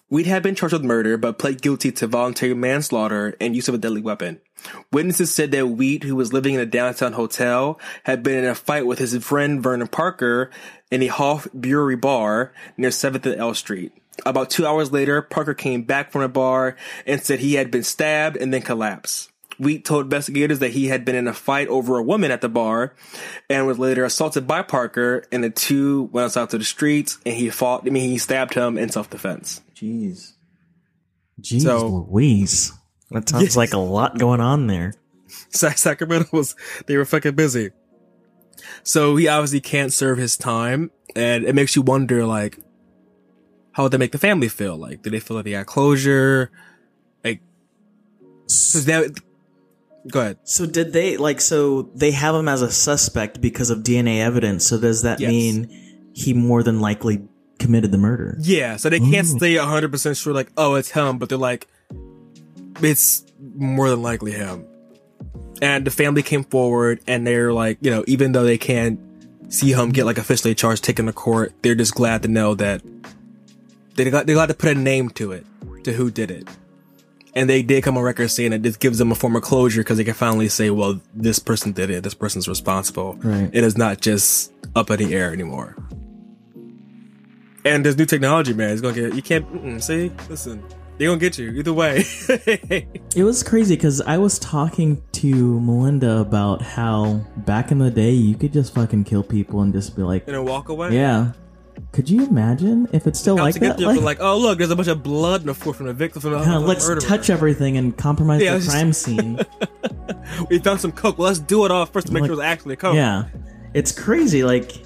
Wheat 0.09 0.25
had 0.25 0.41
been 0.41 0.55
charged 0.55 0.71
with 0.71 0.85
murder, 0.85 1.17
but 1.17 1.37
pled 1.37 1.61
guilty 1.61 1.91
to 1.91 2.07
voluntary 2.07 2.53
manslaughter 2.53 3.35
and 3.41 3.53
use 3.53 3.67
of 3.67 3.75
a 3.75 3.77
deadly 3.77 3.99
weapon. 3.99 4.39
Witnesses 4.89 5.33
said 5.33 5.51
that 5.51 5.67
Wheat, 5.67 6.03
who 6.03 6.15
was 6.15 6.31
living 6.31 6.53
in 6.53 6.61
a 6.61 6.65
downtown 6.65 7.11
hotel, 7.11 7.77
had 8.03 8.23
been 8.23 8.37
in 8.37 8.49
a 8.49 8.55
fight 8.55 8.85
with 8.85 8.99
his 8.99 9.17
friend 9.17 9.61
Vernon 9.61 9.87
Parker 9.87 10.49
in 10.89 11.03
a 11.03 11.07
Hoff 11.07 11.45
Brewery 11.53 11.97
bar 11.97 12.53
near 12.77 12.89
7th 12.89 13.25
and 13.25 13.35
L 13.35 13.53
Street. 13.53 13.91
About 14.25 14.49
two 14.49 14.65
hours 14.65 14.93
later, 14.93 15.21
Parker 15.21 15.53
came 15.53 15.83
back 15.83 16.11
from 16.11 16.21
the 16.21 16.29
bar 16.29 16.77
and 17.05 17.21
said 17.21 17.39
he 17.39 17.55
had 17.55 17.69
been 17.69 17.83
stabbed 17.83 18.37
and 18.37 18.53
then 18.53 18.61
collapsed. 18.61 19.29
Wheat 19.59 19.83
told 19.83 20.05
investigators 20.05 20.59
that 20.59 20.71
he 20.71 20.87
had 20.87 21.03
been 21.03 21.15
in 21.15 21.27
a 21.27 21.33
fight 21.33 21.67
over 21.67 21.97
a 21.97 22.03
woman 22.03 22.31
at 22.31 22.39
the 22.39 22.49
bar 22.49 22.93
and 23.49 23.67
was 23.67 23.77
later 23.77 24.05
assaulted 24.05 24.47
by 24.47 24.61
Parker 24.61 25.25
and 25.33 25.43
the 25.43 25.49
two 25.49 26.03
went 26.13 26.37
out 26.37 26.51
to 26.51 26.57
the 26.57 26.63
streets 26.63 27.17
and 27.25 27.35
he 27.35 27.49
fought, 27.49 27.85
I 27.85 27.89
mean, 27.89 28.09
he 28.09 28.19
stabbed 28.19 28.53
him 28.53 28.77
in 28.77 28.89
self-defense. 28.89 29.61
Jeez. 29.79 30.33
Jeez 31.41 31.61
So- 31.63 32.05
Louise. 32.09 32.73
That 33.11 33.29
sounds 33.29 33.43
Yes. 33.43 33.55
like 33.55 33.73
a 33.73 33.77
lot 33.77 34.17
going 34.19 34.41
on 34.41 34.67
there. 34.67 34.93
Sacramento 35.49 36.27
was 36.33 36.55
they 36.87 36.97
were 36.97 37.05
fucking 37.05 37.35
busy. 37.35 37.69
So 38.83 39.15
he 39.15 39.27
obviously 39.27 39.61
can't 39.61 39.93
serve 39.93 40.17
his 40.17 40.35
time, 40.35 40.91
and 41.15 41.45
it 41.45 41.53
makes 41.55 41.75
you 41.75 41.81
wonder, 41.81 42.25
like, 42.25 42.59
how 43.73 43.83
would 43.83 43.91
they 43.93 43.97
make 43.97 44.11
the 44.11 44.17
family 44.17 44.49
feel? 44.49 44.75
Like, 44.75 45.03
do 45.03 45.09
they 45.09 45.19
feel 45.19 45.35
like 45.37 45.45
they 45.45 45.51
got 45.51 45.67
closure? 45.67 46.51
Like, 47.23 47.41
cause 48.43 48.85
that. 48.85 49.11
Go 50.11 50.21
ahead. 50.21 50.37
So 50.43 50.65
did 50.65 50.91
they 50.93 51.17
like 51.17 51.39
so 51.41 51.83
they 51.93 52.11
have 52.11 52.33
him 52.33 52.47
as 52.47 52.61
a 52.61 52.71
suspect 52.71 53.39
because 53.41 53.69
of 53.69 53.79
DNA 53.83 54.19
evidence. 54.21 54.65
So 54.65 54.79
does 54.79 55.01
that 55.03 55.19
Yes. 55.19 55.29
mean 55.29 56.09
he 56.13 56.33
more 56.33 56.63
than 56.63 56.79
likely 56.79 57.21
committed 57.57 57.91
the 57.91 57.97
murder? 57.97 58.35
Yeah, 58.39 58.77
so 58.77 58.89
they 58.89 58.99
can't 58.99 59.27
Ooh. 59.27 59.37
stay 59.37 59.55
hundred 59.55 59.91
percent 59.91 60.17
sure, 60.17 60.33
like, 60.33 60.51
oh, 60.57 60.75
it's 60.75 60.91
him, 60.91 61.17
but 61.17 61.29
they're 61.29 61.37
like, 61.37 61.67
it's 62.81 63.25
more 63.39 63.89
than 63.89 64.01
likely 64.01 64.31
him. 64.31 64.65
And 65.61 65.85
the 65.85 65.91
family 65.91 66.21
came 66.21 66.43
forward, 66.43 66.99
and 67.07 67.25
they're 67.25 67.53
like, 67.53 67.77
you 67.81 67.89
know, 67.89 68.03
even 68.07 68.31
though 68.31 68.43
they 68.43 68.57
can't 68.57 68.99
see 69.49 69.71
him 69.71 69.91
get 69.91 70.05
like 70.05 70.17
officially 70.17 70.53
charged, 70.53 70.83
taken 70.83 71.05
to 71.05 71.13
court, 71.13 71.53
they're 71.61 71.75
just 71.75 71.95
glad 71.95 72.21
to 72.23 72.27
know 72.27 72.55
that 72.55 72.81
they 73.95 74.09
got 74.09 74.27
they 74.27 74.33
got 74.33 74.47
to 74.47 74.53
put 74.53 74.75
a 74.75 74.79
name 74.79 75.09
to 75.11 75.31
it, 75.31 75.45
to 75.83 75.93
who 75.93 76.11
did 76.11 76.31
it. 76.31 76.47
And 77.33 77.47
they 77.47 77.61
did 77.61 77.83
come 77.83 77.97
on 77.97 78.03
record 78.03 78.29
saying 78.29 78.49
that 78.51 78.63
this 78.63 78.77
gives 78.77 78.97
them 78.97 79.11
a 79.11 79.15
form 79.15 79.35
of 79.35 79.43
closure 79.43 79.81
because 79.81 79.97
they 79.97 80.03
can 80.03 80.15
finally 80.15 80.49
say, 80.49 80.71
well, 80.71 80.99
this 81.13 81.37
person 81.37 81.71
did 81.71 81.91
it, 81.91 82.03
this 82.03 82.15
person's 82.15 82.47
responsible. 82.47 83.13
Right. 83.21 83.49
It 83.53 83.63
is 83.63 83.77
not 83.77 84.01
just 84.01 84.51
up 84.75 84.89
in 84.89 84.97
the 84.97 85.13
air 85.13 85.31
anymore. 85.33 85.75
And 87.73 87.85
there's 87.85 87.97
new 87.97 88.05
technology, 88.05 88.53
man. 88.53 88.71
It's 88.71 88.81
gonna 88.81 88.93
get 88.95 89.13
you 89.15 89.21
can't 89.21 89.81
see. 89.83 90.11
Listen, 90.29 90.63
they're 90.97 91.07
gonna 91.09 91.19
get 91.19 91.37
you 91.37 91.49
either 91.51 91.73
way. 91.73 92.03
It 93.15 93.23
was 93.23 93.41
crazy 93.41 93.75
because 93.75 93.99
I 94.01 94.17
was 94.19 94.37
talking 94.37 95.01
to 95.13 95.59
Melinda 95.59 96.19
about 96.19 96.61
how 96.61 97.21
back 97.37 97.71
in 97.71 97.79
the 97.79 97.89
day 97.89 98.11
you 98.11 98.35
could 98.35 98.53
just 98.53 98.75
fucking 98.75 99.05
kill 99.05 99.23
people 99.23 99.61
and 99.61 99.73
just 99.73 99.95
be 99.95 100.03
like, 100.03 100.27
and 100.27 100.45
walk 100.45 100.69
away. 100.69 100.93
yeah. 100.93 101.31
Could 101.91 102.09
you 102.09 102.25
imagine 102.27 102.87
if 102.91 103.05
it's 103.07 103.19
still 103.19 103.35
like 103.37 103.53
that? 103.55 103.79
Like, 103.79 104.01
like, 104.01 104.17
oh 104.19 104.37
look, 104.37 104.57
there's 104.57 104.71
a 104.71 104.75
bunch 104.75 104.87
of 104.87 105.03
blood 105.03 105.41
in 105.41 105.47
the 105.47 105.53
floor 105.53 105.73
from 105.75 105.85
the 105.87 105.93
victim. 105.93 106.21
From 106.21 106.31
the, 106.31 106.43
from 106.43 106.63
let's 106.65 106.87
murderer. 106.87 107.01
touch 107.01 107.29
everything 107.29 107.77
and 107.77 107.95
compromise 107.95 108.41
Yeah, 108.41 108.51
the 108.51 108.57
it's 108.57 108.65
just- 108.67 108.75
crime 108.75 108.93
scene. 108.93 109.39
We 110.49 110.59
found 110.59 110.81
some 110.81 110.91
coke. 110.91 111.17
Well, 111.17 111.27
let's 111.27 111.39
do 111.39 111.65
it 111.65 111.71
all 111.71 111.85
first 111.85 112.07
to 112.07 112.13
make 112.13 112.21
Like- 112.21 112.29
sure 112.29 112.35
it's 112.35 112.43
actually 112.43 112.75
coke. 112.75 112.95
Yeah. 112.95 113.25
It's 113.73 113.91
crazy. 113.91 114.43
Like, 114.43 114.83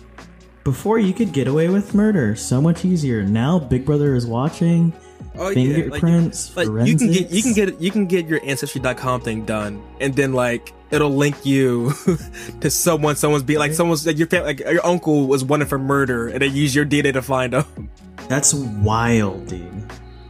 before 0.63 1.00
you 1.00 1.13
could 1.13 1.34
get 1.34 1.48
away 1.48 1.70
with 1.70 1.94
murder 1.94 2.36
so 2.36 2.62
much 2.62 2.86
easier. 2.86 3.24
Now 3.24 3.60
Big 3.60 3.86
Brother 3.86 4.15
is 4.15 4.25
watching. 4.25 4.94
Oh, 5.36 5.50
yeah, 5.50 5.75
Fingerprints, 5.75 6.56
Like, 6.58 6.68
you 6.88 6.98
can 6.98 7.12
get 7.12 7.30
you 7.32 7.41
can 7.41 7.53
get 7.53 7.80
you 7.80 7.91
can 7.91 8.06
get 8.06 8.27
your 8.27 8.41
ancestry.com 8.44 9.22
thing 9.22 9.46
done, 9.46 9.82
and 10.01 10.13
then 10.13 10.34
like 10.34 10.74
it'll 10.89 11.15
link 11.15 11.46
you 11.46 11.94
to 12.60 12.70
someone. 12.70 13.15
Someone's 13.15 13.44
be 13.44 13.58
like 13.58 13.72
someone's 13.74 14.06
like 14.06 14.18
your 14.18 14.27
fam- 14.27 14.44
like 14.44 14.60
your 14.60 14.86
uncle 14.86 15.27
was 15.27 15.44
wanted 15.44 15.70
for 15.70 15.77
murder, 15.80 16.27
and 16.27 16.41
they 16.41 16.48
use 16.48 16.75
your 16.75 16.86
DNA 16.86 17.13
to 17.13 17.22
find 17.22 17.53
him. 17.53 17.89
That's 18.27 18.53
wild, 18.53 19.48
dude. 19.48 19.84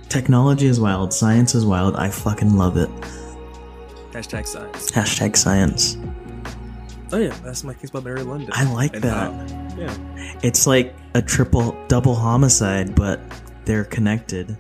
Technology 0.10 0.68
is 0.68 0.80
wild. 0.80 1.14
Science 1.14 1.56
is 1.56 1.66
wild. 1.66 1.96
I 1.96 2.10
fucking 2.10 2.56
love 2.56 2.78
it. 2.78 2.90
Hashtag 4.12 4.46
science. 4.46 4.92
Hashtag 4.92 5.36
science. 5.38 5.98
Oh 7.14 7.18
yeah, 7.18 7.36
that's 7.44 7.64
my 7.64 7.74
case 7.74 7.90
about 7.90 8.04
Mary 8.06 8.24
London. 8.24 8.50
I 8.54 8.72
like 8.74 8.96
And 8.96 9.06
uh, 9.06 9.10
that. 9.32 9.52
how- 9.52 9.78
yeah. 9.78 10.38
It's 10.44 10.66
like 10.68 10.96
a 11.14 11.22
triple, 11.22 11.76
double 11.88 12.16
homicide, 12.16 12.96
but 12.96 13.20
they're 13.66 13.84
connected. 13.86 14.56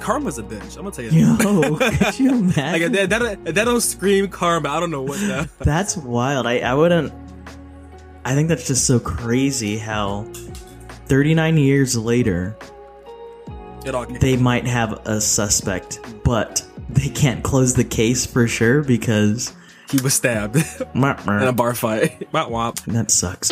Karma's 0.00 0.38
a 0.38 0.42
bitch. 0.42 0.76
I'm 0.76 0.84
gonna 0.84 0.90
tell 0.92 1.04
you. 1.04 1.10
that. 1.10 1.42
Yo, 1.44 1.76
could 1.76 2.18
you 2.18 2.30
Like 2.56 2.92
that, 2.92 3.10
that, 3.10 3.44
that 3.54 3.64
don't 3.64 3.80
scream 3.80 4.28
karma. 4.28 4.68
I 4.70 4.80
don't 4.80 4.90
know 4.90 5.02
what 5.02 5.18
that. 5.20 5.48
That's 5.58 5.96
wild. 5.96 6.46
I, 6.46 6.58
I 6.60 6.74
wouldn't. 6.74 7.12
I 8.24 8.34
think 8.34 8.48
that's 8.48 8.66
just 8.66 8.86
so 8.86 9.00
crazy 9.00 9.78
how 9.78 10.24
39 11.06 11.56
years 11.56 11.96
later, 11.96 12.56
they 14.20 14.36
might 14.36 14.66
have 14.66 14.92
a 15.06 15.18
suspect, 15.20 15.98
but 16.24 16.62
they 16.90 17.08
can't 17.08 17.42
close 17.42 17.74
the 17.74 17.84
case 17.84 18.26
for 18.26 18.46
sure 18.48 18.82
because. 18.82 19.54
He 19.90 20.00
was 20.02 20.14
stabbed 20.14 20.56
in 20.94 21.04
a 21.04 21.52
bar 21.52 21.74
fight. 21.74 22.30
Womp 22.32 22.50
womp. 22.50 22.84
That 22.92 23.10
sucks. 23.10 23.50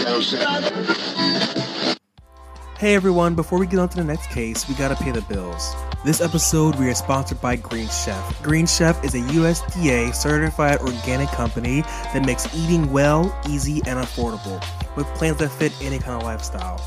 Hey 2.79 2.95
everyone, 2.95 3.35
before 3.35 3.59
we 3.59 3.67
get 3.67 3.79
on 3.79 3.89
to 3.89 3.97
the 3.97 4.05
next 4.05 4.29
case, 4.29 4.69
we 4.69 4.75
gotta 4.75 4.97
pay 4.97 5.11
the 5.11 5.23
bills. 5.23 5.75
This 6.05 6.21
episode, 6.21 6.75
we 6.77 6.89
are 6.91 6.95
sponsored 6.95 7.41
by 7.41 7.57
Green 7.57 7.89
Chef. 7.89 8.43
Green 8.43 8.67
Chef 8.67 9.03
is 9.03 9.15
a 9.15 9.21
USDA 9.21 10.15
certified 10.15 10.81
organic 10.81 11.29
company 11.31 11.81
that 12.13 12.25
makes 12.27 12.55
eating 12.55 12.93
well, 12.93 13.35
easy, 13.49 13.81
and 13.87 13.99
affordable, 13.99 14.63
with 14.95 15.07
plans 15.15 15.39
that 15.39 15.49
fit 15.49 15.73
any 15.81 15.99
kind 15.99 16.21
of 16.21 16.23
lifestyle. 16.23 16.79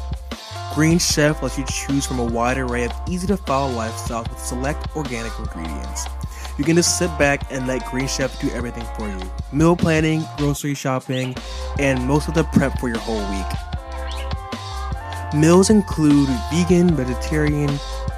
Green 0.76 1.00
Chef 1.00 1.42
lets 1.42 1.58
you 1.58 1.66
choose 1.66 2.06
from 2.06 2.20
a 2.20 2.24
wide 2.24 2.60
array 2.60 2.86
of 2.86 2.94
easy 3.10 3.26
to 3.26 3.36
follow 3.36 3.74
lifestyles 3.74 4.30
with 4.30 4.40
select 4.40 4.96
organic 4.96 5.38
ingredients. 5.40 6.06
You 6.60 6.66
can 6.66 6.76
just 6.76 6.98
sit 6.98 7.10
back 7.18 7.50
and 7.52 7.68
let 7.68 7.86
Green 7.86 8.06
Chef 8.06 8.38
do 8.42 8.50
everything 8.50 8.84
for 8.98 9.08
you 9.08 9.18
meal 9.54 9.78
planning, 9.78 10.26
grocery 10.38 10.76
shopping, 10.76 11.34
and 11.80 12.06
most 12.06 12.28
of 12.28 12.34
the 12.34 12.44
prep 12.44 12.78
for 12.80 12.90
your 12.90 12.98
whole 12.98 13.22
week. 13.32 13.46
Meals 15.34 15.70
include 15.70 16.28
vegan, 16.52 16.94
vegetarian, 16.94 17.70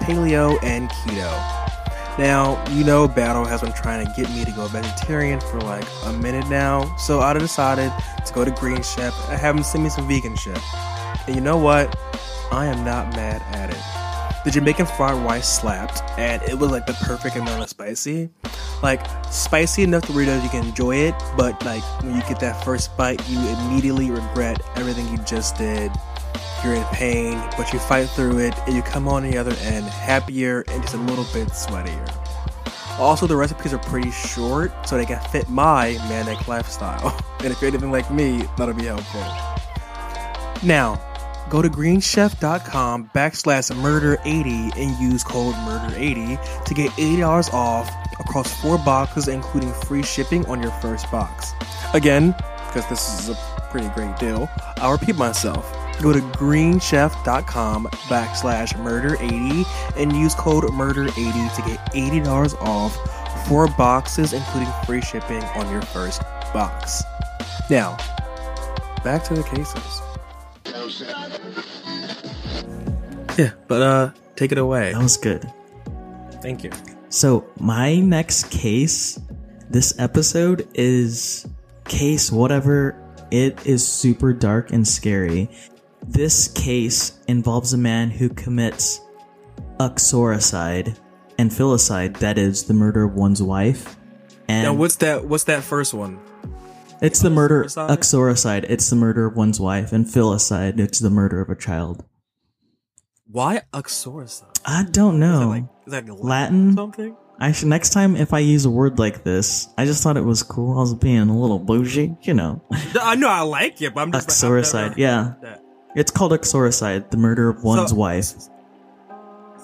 paleo, 0.02 0.58
and 0.64 0.90
keto. 0.90 1.30
Now, 2.18 2.62
you 2.72 2.84
know, 2.84 3.08
Battle 3.08 3.46
has 3.46 3.62
been 3.62 3.74
trying 3.74 4.08
to 4.08 4.14
get 4.20 4.28
me 4.32 4.44
to 4.44 4.52
go 4.54 4.66
vegetarian 4.66 5.40
for 5.40 5.60
like 5.60 5.86
a 6.06 6.14
minute 6.14 6.50
now, 6.50 6.96
so 6.98 7.20
I 7.20 7.34
decided 7.34 7.94
to 8.26 8.34
go 8.34 8.44
to 8.44 8.50
Green 8.50 8.82
Chef 8.82 9.14
and 9.30 9.40
have 9.40 9.56
him 9.56 9.62
send 9.62 9.84
me 9.84 9.92
some 9.92 10.08
vegan 10.08 10.36
shit. 10.36 10.58
And 11.28 11.36
you 11.36 11.42
know 11.42 11.58
what? 11.58 11.96
I 12.52 12.66
am 12.66 12.84
not 12.84 13.16
mad 13.16 13.44
at 13.54 13.70
it. 13.70 14.11
The 14.44 14.52
Jamaican 14.52 14.88
fried 14.88 15.24
rice 15.24 15.60
slapped, 15.60 16.02
and 16.18 16.42
it 16.44 16.58
was 16.58 16.72
like 16.72 16.86
the 16.86 16.94
perfect 16.94 17.36
amount 17.36 17.62
of 17.62 17.70
spicy. 17.70 18.30
Like, 18.82 19.06
spicy 19.32 19.84
enough 19.84 20.06
to 20.08 20.14
where 20.14 20.24
you 20.24 20.50
can 20.50 20.66
enjoy 20.66 20.96
it, 20.96 21.16
but 21.38 21.64
like 21.64 21.84
when 22.02 22.16
you 22.16 22.22
get 22.22 22.40
that 22.40 22.64
first 22.66 22.96
bite, 22.98 23.22
you 23.30 23.40
immediately 23.40 24.10
regret 24.10 24.60
everything 24.76 25.08
you 25.10 25.18
just 25.20 25.58
did 25.58 25.92
you're 26.64 26.76
in 26.76 26.84
pain, 26.86 27.42
but 27.58 27.74
you 27.74 27.80
fight 27.80 28.08
through 28.10 28.38
it 28.40 28.54
and 28.68 28.76
you 28.76 28.82
come 28.84 29.08
on 29.08 29.24
the 29.24 29.38
other 29.38 29.54
end 29.62 29.86
happier 29.86 30.64
and 30.68 30.82
just 30.82 30.94
a 30.94 30.98
little 30.98 31.26
bit 31.34 31.48
sweatier. 31.50 32.08
Also, 33.00 33.26
the 33.26 33.36
recipes 33.36 33.74
are 33.74 33.80
pretty 33.80 34.12
short, 34.12 34.72
so 34.88 34.96
they 34.98 35.06
can 35.06 35.20
fit 35.30 35.50
my 35.50 35.94
manic 36.08 36.48
lifestyle. 36.48 37.20
And 37.42 37.52
if 37.52 37.60
you're 37.60 37.70
anything 37.70 37.92
like 37.92 38.12
me, 38.12 38.48
that'll 38.56 38.76
be 38.76 38.86
helpful. 38.86 39.24
Now, 40.62 41.02
go 41.50 41.62
to 41.62 41.70
greenchef.com 41.70 43.10
backslash 43.16 43.72
murder80 43.72 44.78
and 44.78 44.98
use 45.00 45.24
code 45.24 45.56
murder80 45.56 46.64
to 46.66 46.74
get 46.74 46.92
$80 46.92 47.54
off 47.54 47.90
across 48.20 48.54
four 48.62 48.78
boxes, 48.78 49.28
including 49.28 49.74
free 49.74 50.04
shipping 50.04 50.46
on 50.46 50.62
your 50.62 50.72
first 50.74 51.10
box. 51.12 51.54
Again, 51.94 52.36
because 52.68 52.88
this 52.90 53.20
is 53.20 53.30
a 53.30 53.36
pretty 53.72 53.90
great 53.90 54.18
deal, 54.18 54.50
I'll 54.78 54.94
repeat 54.94 55.16
myself. 55.18 55.70
Go 56.02 56.14
to 56.14 56.20
greenchef.com 56.20 57.86
backslash 57.86 58.74
murder80 58.74 59.66
and 59.98 60.16
use 60.16 60.34
code 60.36 60.64
murder80 60.64 61.56
to 61.56 61.62
get 61.62 61.80
$80 61.94 62.56
off 62.62 62.98
four 63.48 63.68
boxes, 63.68 64.34
including 64.34 64.72
free 64.86 65.02
shipping 65.02 65.44
on 65.44 65.70
your 65.72 65.82
first 65.82 66.22
box. 66.54 67.04
Now, 67.70 67.98
back 69.04 69.24
to 69.26 69.34
the 69.34 69.44
cases. 69.44 70.02
Yeah, 73.38 73.52
but 73.68 73.82
uh, 73.82 74.12
take 74.36 74.52
it 74.52 74.58
away. 74.58 74.94
That 74.94 75.02
was 75.02 75.18
good. 75.18 75.50
Thank 76.42 76.64
you. 76.64 76.72
So, 77.10 77.46
my 77.60 77.96
next 78.00 78.52
case 78.52 79.20
this 79.72 79.98
episode 79.98 80.68
is 80.74 81.48
case 81.86 82.30
whatever. 82.30 82.96
It 83.32 83.66
is 83.66 83.88
super 83.88 84.34
dark 84.34 84.74
and 84.74 84.86
scary. 84.86 85.50
This 86.04 86.50
case 86.50 87.18
involves 87.28 87.72
a 87.72 87.78
man 87.78 88.10
who 88.10 88.28
commits 88.28 89.00
uxoricide 89.80 90.98
and 91.38 91.50
filicide, 91.50 92.18
that 92.18 92.38
is, 92.38 92.66
the 92.66 92.74
murder 92.74 93.04
of 93.04 93.16
one's 93.16 93.42
wife. 93.42 93.96
And 94.50 94.64
Now, 94.66 94.74
what's 94.74 94.98
that? 94.98 95.26
What's 95.26 95.46
that 95.46 95.64
first 95.64 95.94
one? 95.94 96.20
It's 97.02 97.20
the 97.20 97.30
murder 97.30 97.66
Uxoricide? 97.66 98.66
it's 98.70 98.90
the 98.90 98.96
murder 98.96 99.26
of 99.26 99.36
one's 99.36 99.60
wife, 99.60 99.92
and 99.92 100.06
filicide, 100.06 100.80
it's 100.80 101.00
the 101.00 101.10
murder 101.10 101.42
of 101.42 101.50
a 101.50 101.56
child. 101.56 102.04
Why 103.28 103.62
uxoricide? 103.74 104.50
I 104.66 104.84
don't 104.84 105.16
Is 105.16 105.20
know. 105.20 105.40
that 105.40 105.46
like 105.48 105.64
is 105.86 105.92
that 105.94 106.24
Latin? 106.24 106.74
something? 106.74 107.16
I 107.40 107.54
should 107.54 107.70
next 107.70 107.90
time 107.92 108.16
if 108.16 108.34
I 108.34 108.40
use 108.40 108.66
a 108.66 108.70
word 108.70 109.00
like 109.00 109.24
this, 109.24 109.68
I 109.78 109.86
just 109.86 110.04
thought 110.04 110.16
it 110.18 110.22
was 110.26 110.44
cool. 110.44 110.78
I 110.78 110.82
was 110.82 110.94
being 110.94 111.28
a 111.30 111.38
little 111.40 111.58
bougie, 111.58 112.16
you 112.22 112.34
know. 112.36 112.62
I 113.02 113.16
know 113.16 113.30
I 113.30 113.42
like 113.42 113.82
it, 113.82 113.94
but 113.96 114.02
I'm 114.02 114.12
just 114.12 114.28
like, 114.28 114.36
Uxoricide, 114.36 114.90
never 114.92 115.00
yeah. 115.02 115.34
that. 115.42 115.64
It's 115.96 116.12
called 116.12 116.34
uxoricide, 116.34 117.10
the 117.10 117.18
murder 117.18 117.50
of 117.50 117.64
one's 117.64 117.90
So- 117.90 117.96
wife. 117.96 118.34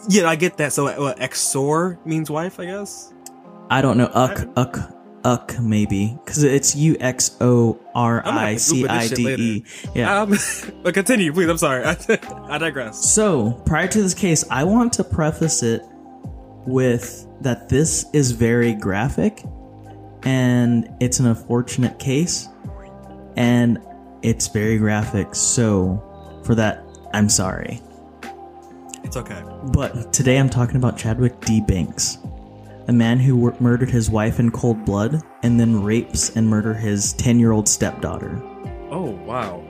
Yeah, 0.10 0.29
I 0.29 0.36
get 0.38 0.58
that. 0.58 0.72
So, 0.74 0.86
what, 1.01 1.20
exor 1.20 2.03
means 2.06 2.29
wife, 2.32 2.60
I 2.60 2.65
guess. 2.65 3.13
I 3.70 3.82
don't 3.82 3.98
know. 3.98 4.06
Uck, 4.13 4.48
uck, 4.56 4.94
uck, 5.24 5.59
maybe. 5.59 6.17
Because 6.24 6.43
it's 6.43 6.75
U 6.75 6.97
X 7.00 7.36
O 7.41 7.79
R 7.95 8.21
I 8.25 8.55
C 8.55 8.88
I 8.88 9.07
D 9.07 9.36
E. 9.36 9.63
Yeah. 9.95 10.21
Um, 10.21 10.38
but 10.83 10.93
continue, 10.93 11.33
please. 11.33 11.50
I'm 11.50 11.57
sorry. 11.57 11.83
I 11.86 12.57
digress. 12.57 13.13
So, 13.13 13.51
prior 13.65 13.88
to 13.88 14.01
this 14.01 14.13
case, 14.13 14.45
I 14.50 14.63
want 14.63 14.93
to 14.93 15.03
preface 15.03 15.63
it 15.63 15.83
with 16.65 17.27
that 17.41 17.69
this 17.69 18.05
is 18.13 18.31
very 18.31 18.74
graphic 18.74 19.43
and 20.24 20.89
it's 21.00 21.19
an 21.19 21.27
unfortunate 21.27 21.97
case 22.00 22.50
and 23.36 23.79
it's 24.22 24.48
very 24.48 24.77
graphic. 24.77 25.35
So, 25.35 26.03
for 26.44 26.55
that, 26.55 26.83
I'm 27.13 27.29
sorry. 27.29 27.81
It's 29.03 29.15
okay. 29.15 29.42
But 29.72 30.11
today 30.11 30.37
I'm 30.37 30.50
talking 30.50 30.75
about 30.75 30.98
Chadwick 30.98 31.39
D. 31.42 31.61
Banks, 31.61 32.18
a 32.87 32.93
man 32.93 33.19
who 33.19 33.35
wor- 33.35 33.55
murdered 33.59 33.89
his 33.89 34.09
wife 34.09 34.39
in 34.39 34.51
cold 34.51 34.83
blood 34.85 35.21
and 35.43 35.59
then 35.59 35.83
rapes 35.83 36.35
and 36.35 36.47
murder 36.47 36.73
his 36.73 37.13
10 37.13 37.39
year 37.39 37.51
old 37.51 37.67
stepdaughter. 37.67 38.41
Oh 38.89 39.11
wow. 39.25 39.63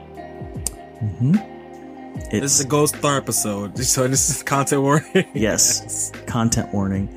Mm-hmm. 1.02 1.32
This 1.32 2.28
It's 2.32 2.54
is 2.54 2.60
a 2.60 2.68
Ghost 2.68 2.96
Star 2.96 3.16
episode, 3.16 3.78
so 3.84 4.06
this 4.08 4.30
is 4.30 4.42
content 4.42 4.82
warning. 4.82 5.26
Yes. 5.34 6.12
Content 6.26 6.72
warning. 6.72 7.08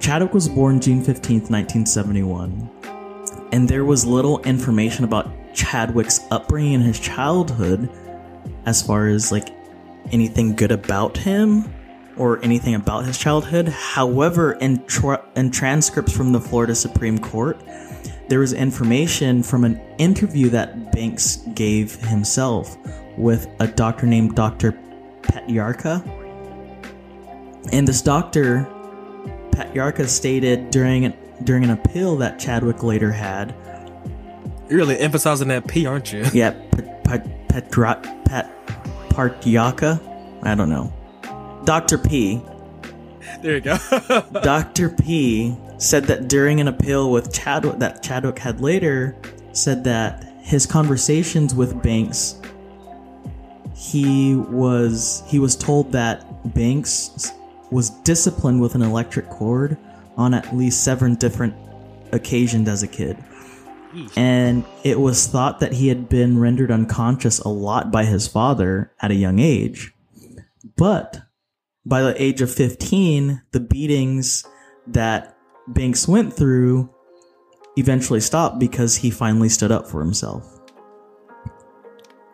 Chadwick 0.00 0.32
was 0.32 0.48
born 0.48 0.80
June 0.80 1.00
15th, 1.00 1.50
1971. 1.50 2.70
And 3.52 3.68
there 3.68 3.84
was 3.84 4.04
little 4.04 4.40
information 4.42 5.04
about 5.04 5.30
Chadwick's 5.54 6.20
upbringing 6.30 6.74
in 6.74 6.80
his 6.82 7.00
childhood 7.00 7.90
as 8.66 8.82
far 8.82 9.08
as 9.08 9.32
like 9.32 9.48
anything 10.12 10.54
good 10.54 10.70
about 10.70 11.16
him 11.16 11.72
or 12.18 12.42
anything 12.44 12.74
about 12.74 13.04
his 13.04 13.18
childhood. 13.18 13.68
However, 13.68 14.52
in, 14.52 14.84
tra- 14.86 15.24
in 15.36 15.50
transcripts 15.50 16.12
from 16.12 16.32
the 16.32 16.40
Florida 16.40 16.74
Supreme 16.74 17.18
Court, 17.18 17.60
there 18.28 18.40
was 18.40 18.52
information 18.52 19.42
from 19.42 19.64
an 19.64 19.80
interview 19.98 20.50
that 20.50 20.92
Banks 20.92 21.36
gave 21.54 21.94
himself 21.96 22.76
with 23.16 23.48
a 23.60 23.66
doctor 23.66 24.06
named 24.06 24.34
Dr. 24.36 24.72
Petyarka. 25.22 26.06
And 27.72 27.86
this 27.86 28.02
doctor, 28.02 28.64
Pat 29.52 29.72
Yarka, 29.74 30.06
stated 30.08 30.70
during 30.70 31.06
an, 31.06 31.16
during 31.44 31.64
an 31.64 31.70
appeal 31.70 32.16
that 32.16 32.38
Chadwick 32.38 32.82
later 32.82 33.12
had. 33.12 33.54
You're 34.68 34.78
really 34.78 34.98
emphasizing 34.98 35.48
that 35.48 35.66
P, 35.66 35.86
aren't 35.86 36.12
you? 36.12 36.24
Yeah, 36.32 36.50
Pet, 36.70 37.04
Pet, 37.04 37.48
Petra, 37.48 38.00
Pat 38.24 38.54
I 39.18 40.54
don't 40.54 40.68
know. 40.68 40.92
Dr. 41.68 41.98
P. 41.98 42.40
There 43.42 43.56
you 43.56 43.60
go. 43.60 43.76
Dr. 44.42 44.88
P 44.88 45.54
said 45.76 46.04
that 46.04 46.26
during 46.26 46.62
an 46.62 46.68
appeal 46.68 47.12
with 47.12 47.30
Chadwick, 47.30 47.78
that 47.80 48.02
Chadwick 48.02 48.38
had 48.38 48.62
later 48.62 49.14
said 49.52 49.84
that 49.84 50.24
his 50.40 50.64
conversations 50.64 51.54
with 51.54 51.82
Banks, 51.82 52.40
he 53.74 54.34
was 54.34 55.22
he 55.26 55.38
was 55.38 55.54
told 55.56 55.92
that 55.92 56.24
Banks 56.54 57.32
was 57.70 57.90
disciplined 57.90 58.62
with 58.62 58.74
an 58.74 58.80
electric 58.80 59.28
cord 59.28 59.76
on 60.16 60.32
at 60.32 60.56
least 60.56 60.82
seven 60.82 61.16
different 61.16 61.54
occasions 62.12 62.66
as 62.66 62.82
a 62.82 62.88
kid. 62.88 63.22
And 64.16 64.64
it 64.84 64.98
was 64.98 65.26
thought 65.26 65.60
that 65.60 65.74
he 65.74 65.88
had 65.88 66.08
been 66.08 66.38
rendered 66.38 66.70
unconscious 66.70 67.40
a 67.40 67.50
lot 67.50 67.92
by 67.92 68.06
his 68.06 68.26
father 68.26 68.90
at 69.02 69.10
a 69.10 69.14
young 69.14 69.38
age. 69.38 69.92
But 70.74 71.27
by 71.88 72.02
the 72.02 72.22
age 72.22 72.42
of 72.42 72.52
15, 72.54 73.42
the 73.52 73.60
beatings 73.60 74.44
that 74.88 75.36
Banks 75.68 76.06
went 76.06 76.32
through 76.34 76.90
eventually 77.76 78.20
stopped 78.20 78.58
because 78.58 78.96
he 78.96 79.10
finally 79.10 79.48
stood 79.48 79.72
up 79.72 79.86
for 79.86 80.00
himself. 80.00 80.46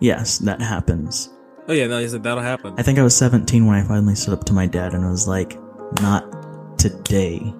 Yes, 0.00 0.38
that 0.38 0.60
happens. 0.60 1.30
oh 1.68 1.72
yeah, 1.72 1.86
no, 1.86 2.00
he 2.00 2.08
said 2.08 2.24
that'll 2.24 2.42
happen. 2.42 2.74
I 2.76 2.82
think 2.82 2.98
I 2.98 3.02
was 3.02 3.16
17 3.16 3.64
when 3.64 3.76
I 3.76 3.86
finally 3.86 4.16
stood 4.16 4.34
up 4.34 4.44
to 4.46 4.52
my 4.52 4.66
dad 4.66 4.92
and 4.92 5.08
was 5.08 5.28
like, 5.28 5.56
not 6.02 6.78
today. 6.78 7.54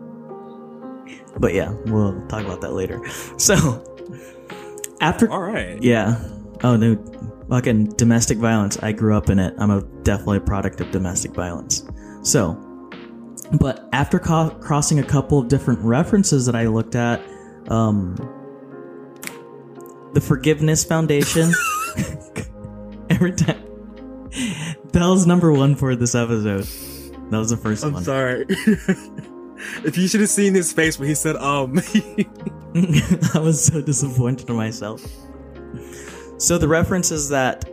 But 1.39 1.55
yeah, 1.55 1.73
we'll 1.87 2.27
talk 2.27 2.45
about 2.45 2.61
that 2.63 2.73
later. 2.73 3.01
So, 3.39 3.83
after. 5.01 5.31
All 5.31 5.41
right. 5.43 5.83
Yeah. 5.83 6.21
Oh, 6.63 6.77
no. 6.77 6.95
Fucking 7.49 7.87
domestic 7.97 8.39
violence. 8.39 8.79
I 8.83 8.93
grew 8.93 9.17
up 9.17 9.29
in 9.31 9.39
it. 9.39 9.55
I'm 9.59 9.71
a 9.71 9.83
definitely 10.03 10.39
a 10.39 10.41
product 10.41 10.81
of 10.81 10.91
domestic 10.91 11.33
violence. 11.33 11.87
So, 12.23 12.55
but 13.61 13.89
after 13.93 14.19
co- 14.19 14.57
crossing 14.61 14.99
a 14.99 15.05
couple 15.05 15.39
of 15.39 15.49
different 15.49 15.81
references 15.81 16.47
that 16.47 16.57
I 16.57 16.67
looked 16.67 16.95
at, 16.95 17.21
um, 17.69 18.17
the 20.15 20.21
Forgiveness 20.21 20.85
Foundation. 20.85 21.53
every 23.11 23.33
time. 23.33 23.63
That 24.93 25.07
was 25.07 25.27
number 25.27 25.53
one 25.53 25.75
for 25.75 25.95
this 25.97 26.15
episode. 26.15 26.65
That 27.31 27.39
was 27.39 27.51
the 27.51 27.57
1st 27.57 27.85
I'm 27.85 27.93
one. 27.95 28.05
sorry. 28.05 28.47
if 29.85 29.97
you 29.97 30.09
should 30.09 30.21
have 30.21 30.31
seen 30.31 30.55
his 30.55 30.73
face 30.73 30.99
when 30.99 31.09
he 31.09 31.15
said 31.15 31.37
um 31.37 31.79
I 33.35 33.39
was 33.39 33.65
so 33.65 33.81
disappointed 33.81 34.49
in 34.49 34.57
myself. 34.57 35.03
So 36.37 36.59
the 36.59 36.69
references 36.69 37.29
that 37.29 37.69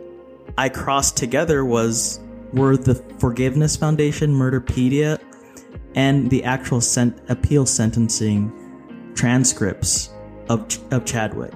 I 0.56 0.68
crossed 0.68 1.16
together 1.16 1.64
was 1.64 2.20
were 2.52 2.76
the 2.76 2.94
Forgiveness 3.18 3.76
Foundation, 3.76 4.32
Murderpedia, 4.32 5.20
and 5.94 6.30
the 6.30 6.44
actual 6.44 6.80
sent- 6.80 7.18
appeal 7.28 7.66
sentencing 7.66 8.52
transcripts 9.14 10.10
of, 10.48 10.68
Ch- 10.68 10.80
of 10.90 11.04
Chadwick. 11.04 11.54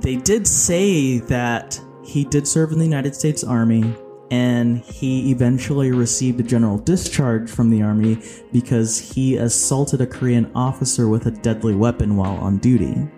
They 0.00 0.16
did 0.16 0.46
say 0.46 1.18
that 1.20 1.80
he 2.04 2.24
did 2.24 2.46
serve 2.46 2.72
in 2.72 2.78
the 2.78 2.84
United 2.84 3.14
States 3.14 3.42
Army 3.42 3.94
and 4.30 4.78
he 4.80 5.30
eventually 5.30 5.92
received 5.92 6.40
a 6.40 6.42
general 6.42 6.78
discharge 6.78 7.50
from 7.50 7.70
the 7.70 7.82
Army 7.82 8.20
because 8.52 8.98
he 8.98 9.36
assaulted 9.36 10.00
a 10.00 10.06
Korean 10.06 10.50
officer 10.54 11.08
with 11.08 11.26
a 11.26 11.30
deadly 11.30 11.74
weapon 11.74 12.16
while 12.16 12.36
on 12.36 12.58
duty. 12.58 13.08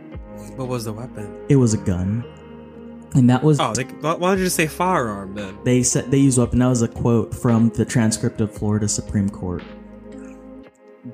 What 0.57 0.69
was 0.69 0.85
the 0.85 0.93
weapon? 0.93 1.45
It 1.49 1.57
was 1.57 1.75
a 1.75 1.79
gun. 1.79 2.25
And 3.15 3.31
that 3.31 3.43
was 3.43 3.61
Oh, 3.61 3.73
they, 3.73 3.85
why 3.85 4.15
don't 4.17 4.39
you 4.39 4.45
just 4.45 4.57
say 4.57 4.67
firearm 4.67 5.35
then? 5.35 5.59
they 5.65 5.83
said 5.83 6.11
they 6.11 6.19
used 6.19 6.39
weapon. 6.39 6.59
That 6.59 6.69
was 6.69 6.83
a 6.83 6.89
quote 6.89 7.35
from 7.35 7.71
the 7.71 7.85
transcript 7.85 8.41
of 8.41 8.53
Florida 8.53 8.89
Supreme 8.89 9.29
Court. 9.29 9.63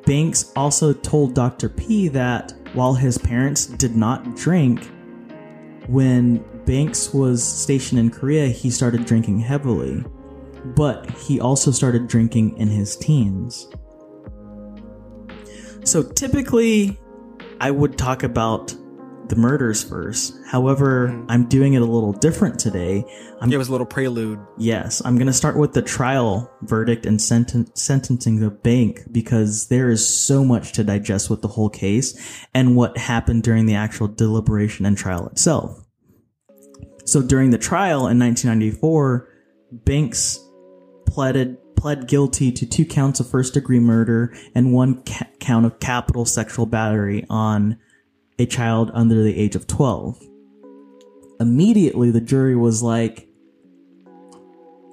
Banks 0.07 0.53
also 0.57 0.93
told 0.93 1.35
Dr. 1.35 1.69
P 1.69 2.09
that 2.09 2.55
while 2.73 2.95
his 2.95 3.19
parents 3.19 3.67
did 3.67 3.95
not 3.95 4.37
drink, 4.37 4.89
when 5.87 6.39
Banks 6.65 7.13
was 7.13 7.43
stationed 7.45 8.01
in 8.01 8.11
Korea, 8.11 8.47
he 8.49 8.71
started 8.71 9.05
drinking 9.05 9.41
heavily, 9.41 10.03
but 10.75 11.11
he 11.11 11.41
also 11.41 11.71
started 11.71 12.09
drinking 12.09 12.57
in 12.57 12.69
his 12.69 12.97
teens. 12.97 13.69
So 15.85 16.03
typically, 16.03 16.99
I 17.61 17.71
would 17.71 17.99
talk 17.99 18.23
about 18.23 18.75
the 19.29 19.37
murders 19.37 19.83
first. 19.83 20.35
However, 20.47 21.09
mm-hmm. 21.09 21.31
I'm 21.31 21.49
doing 21.49 21.75
it 21.75 21.83
a 21.83 21.87
little 21.87 22.13
different 22.13 22.59
today. 22.59 23.05
I'm 23.41 23.51
Give 23.51 23.61
us 23.61 23.69
a 23.69 23.73
little 23.73 23.87
prelude. 23.87 24.39
Yes, 24.59 25.03
I'm 25.05 25.17
going 25.17 25.27
to 25.27 25.33
start 25.33 25.57
with 25.57 25.73
the 25.73 25.83
trial 25.83 26.51
verdict 26.63 27.07
and 27.07 27.19
senten- 27.19 27.77
sentencing 27.77 28.43
of 28.43 28.63
Bank 28.63 29.01
because 29.11 29.69
there 29.69 29.91
is 29.91 30.07
so 30.07 30.45
much 30.45 30.73
to 30.73 30.85
digest 30.85 31.31
with 31.31 31.43
the 31.43 31.49
whole 31.49 31.71
case 31.71 32.47
and 32.55 32.77
what 32.77 32.99
happened 32.99 33.43
during 33.43 33.67
the 33.67 33.75
actual 33.75 34.09
deliberation 34.09 34.87
and 34.87 34.97
trial 34.97 35.27
itself. 35.29 35.85
So 37.05 37.23
during 37.23 37.51
the 37.51 37.59
trial 37.59 38.07
in 38.09 38.19
1994, 38.19 39.29
Banks 39.73 40.39
pleaded 41.07 41.59
pled 41.83 42.07
guilty 42.07 42.53
to 42.53 42.65
two 42.65 42.85
counts 42.85 43.19
of 43.19 43.29
first 43.29 43.55
degree 43.55 43.81
murder 43.81 44.33
and 44.55 44.73
one 44.73 45.03
ca- 45.03 45.27
count 45.41 45.67
of 45.67 45.81
capital 45.81 46.25
sexual 46.25 46.65
battery 46.65 47.27
on 47.29 47.77
a 48.43 48.47
child 48.47 48.91
under 48.93 49.23
the 49.23 49.39
age 49.39 49.55
of 49.55 49.67
12. 49.67 50.21
Immediately 51.39 52.11
the 52.11 52.21
jury 52.21 52.57
was 52.57 52.83
like 52.83 53.29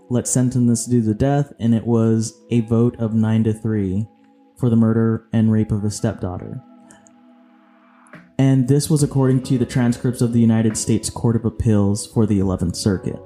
let's 0.10 0.32
sentence 0.32 0.68
this 0.68 0.86
dude 0.86 1.06
to 1.06 1.14
death, 1.14 1.54
and 1.60 1.76
it 1.76 1.86
was 1.86 2.34
a 2.50 2.62
vote 2.62 2.96
of 3.00 3.14
nine 3.14 3.44
to 3.44 3.54
three 3.54 4.08
for 4.58 4.70
the 4.70 4.76
murder 4.76 5.28
and 5.34 5.52
rape 5.52 5.72
of 5.72 5.84
his 5.84 5.96
stepdaughter. 5.96 6.62
And 8.38 8.68
this 8.68 8.90
was 8.90 9.04
according 9.04 9.44
to 9.44 9.58
the 9.58 9.66
transcripts 9.66 10.22
of 10.22 10.34
the 10.34 10.40
United 10.40 10.78
States 10.78 11.10
Court 11.10 11.36
of 11.36 11.46
Appeals 11.46 12.08
for 12.08 12.26
the 12.26 12.40
11th 12.40 12.76
Circuit. 12.76 13.20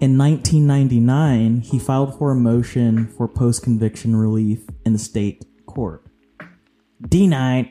In 0.00 0.16
1999, 0.16 1.60
he 1.62 1.78
filed 1.78 2.16
for 2.18 2.30
a 2.30 2.36
motion 2.36 3.08
for 3.08 3.26
post 3.26 3.62
conviction 3.62 4.16
relief 4.16 4.60
in 4.84 4.92
the 4.92 4.98
state 4.98 5.44
court. 5.66 6.04
Denied. 7.08 7.70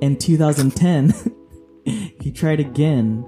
In 0.00 0.16
2010, 0.16 1.14
he 2.20 2.32
tried 2.32 2.60
again 2.60 3.24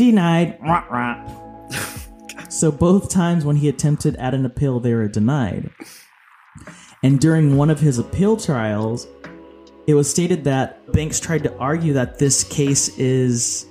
denied. 0.00 0.58
Rah, 0.62 0.86
rah. 0.90 1.68
so 2.48 2.72
both 2.72 3.10
times 3.10 3.44
when 3.44 3.56
he 3.56 3.68
attempted 3.68 4.16
at 4.16 4.32
an 4.32 4.46
appeal, 4.46 4.80
they 4.80 4.94
were 4.94 5.08
denied. 5.08 5.70
And 7.02 7.20
during 7.20 7.56
one 7.58 7.68
of 7.68 7.80
his 7.80 7.98
appeal 7.98 8.36
trials, 8.38 9.06
it 9.86 9.94
was 9.94 10.08
stated 10.08 10.44
that 10.44 10.90
Banks 10.92 11.20
tried 11.20 11.42
to 11.42 11.54
argue 11.56 11.92
that 11.94 12.18
this 12.18 12.44
case 12.44 12.96
is 12.98 13.66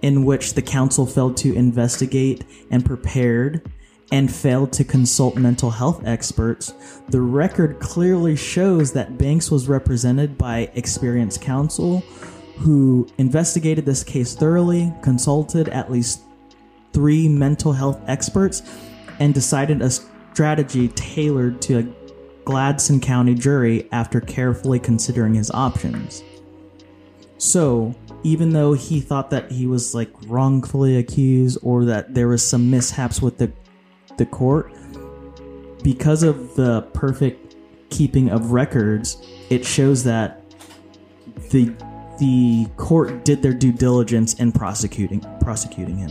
in 0.00 0.24
which 0.24 0.54
the 0.54 0.62
council 0.62 1.06
failed 1.06 1.36
to 1.38 1.54
investigate 1.54 2.44
and 2.70 2.84
prepared 2.84 3.70
and 4.14 4.32
failed 4.32 4.72
to 4.72 4.84
consult 4.84 5.34
mental 5.34 5.72
health 5.72 6.06
experts. 6.06 6.72
The 7.08 7.20
record 7.20 7.80
clearly 7.80 8.36
shows 8.36 8.92
that 8.92 9.18
Banks 9.18 9.50
was 9.50 9.66
represented 9.66 10.38
by 10.38 10.70
experienced 10.74 11.40
counsel 11.42 11.98
who 12.58 13.08
investigated 13.18 13.84
this 13.84 14.04
case 14.04 14.32
thoroughly, 14.36 14.94
consulted 15.02 15.68
at 15.70 15.90
least 15.90 16.20
three 16.92 17.28
mental 17.28 17.72
health 17.72 18.00
experts, 18.06 18.62
and 19.18 19.34
decided 19.34 19.82
a 19.82 19.90
strategy 19.90 20.86
tailored 20.90 21.60
to 21.62 21.80
a 21.80 21.82
Gladson 22.44 23.02
County 23.02 23.34
jury 23.34 23.88
after 23.90 24.20
carefully 24.20 24.78
considering 24.78 25.34
his 25.34 25.50
options. 25.50 26.22
So, 27.38 27.96
even 28.22 28.50
though 28.50 28.74
he 28.74 29.00
thought 29.00 29.30
that 29.30 29.50
he 29.50 29.66
was 29.66 29.92
like 29.92 30.10
wrongfully 30.28 30.98
accused 30.98 31.58
or 31.62 31.84
that 31.86 32.14
there 32.14 32.28
was 32.28 32.46
some 32.46 32.70
mishaps 32.70 33.20
with 33.20 33.38
the 33.38 33.52
the 34.16 34.26
court, 34.26 34.72
because 35.82 36.22
of 36.22 36.54
the 36.56 36.82
perfect 36.94 37.56
keeping 37.90 38.30
of 38.30 38.52
records, 38.52 39.16
it 39.50 39.64
shows 39.64 40.04
that 40.04 40.42
the 41.50 41.74
the 42.18 42.66
court 42.76 43.24
did 43.24 43.42
their 43.42 43.52
due 43.52 43.72
diligence 43.72 44.34
in 44.34 44.52
prosecuting 44.52 45.20
prosecuting 45.40 45.98
him. 45.98 46.10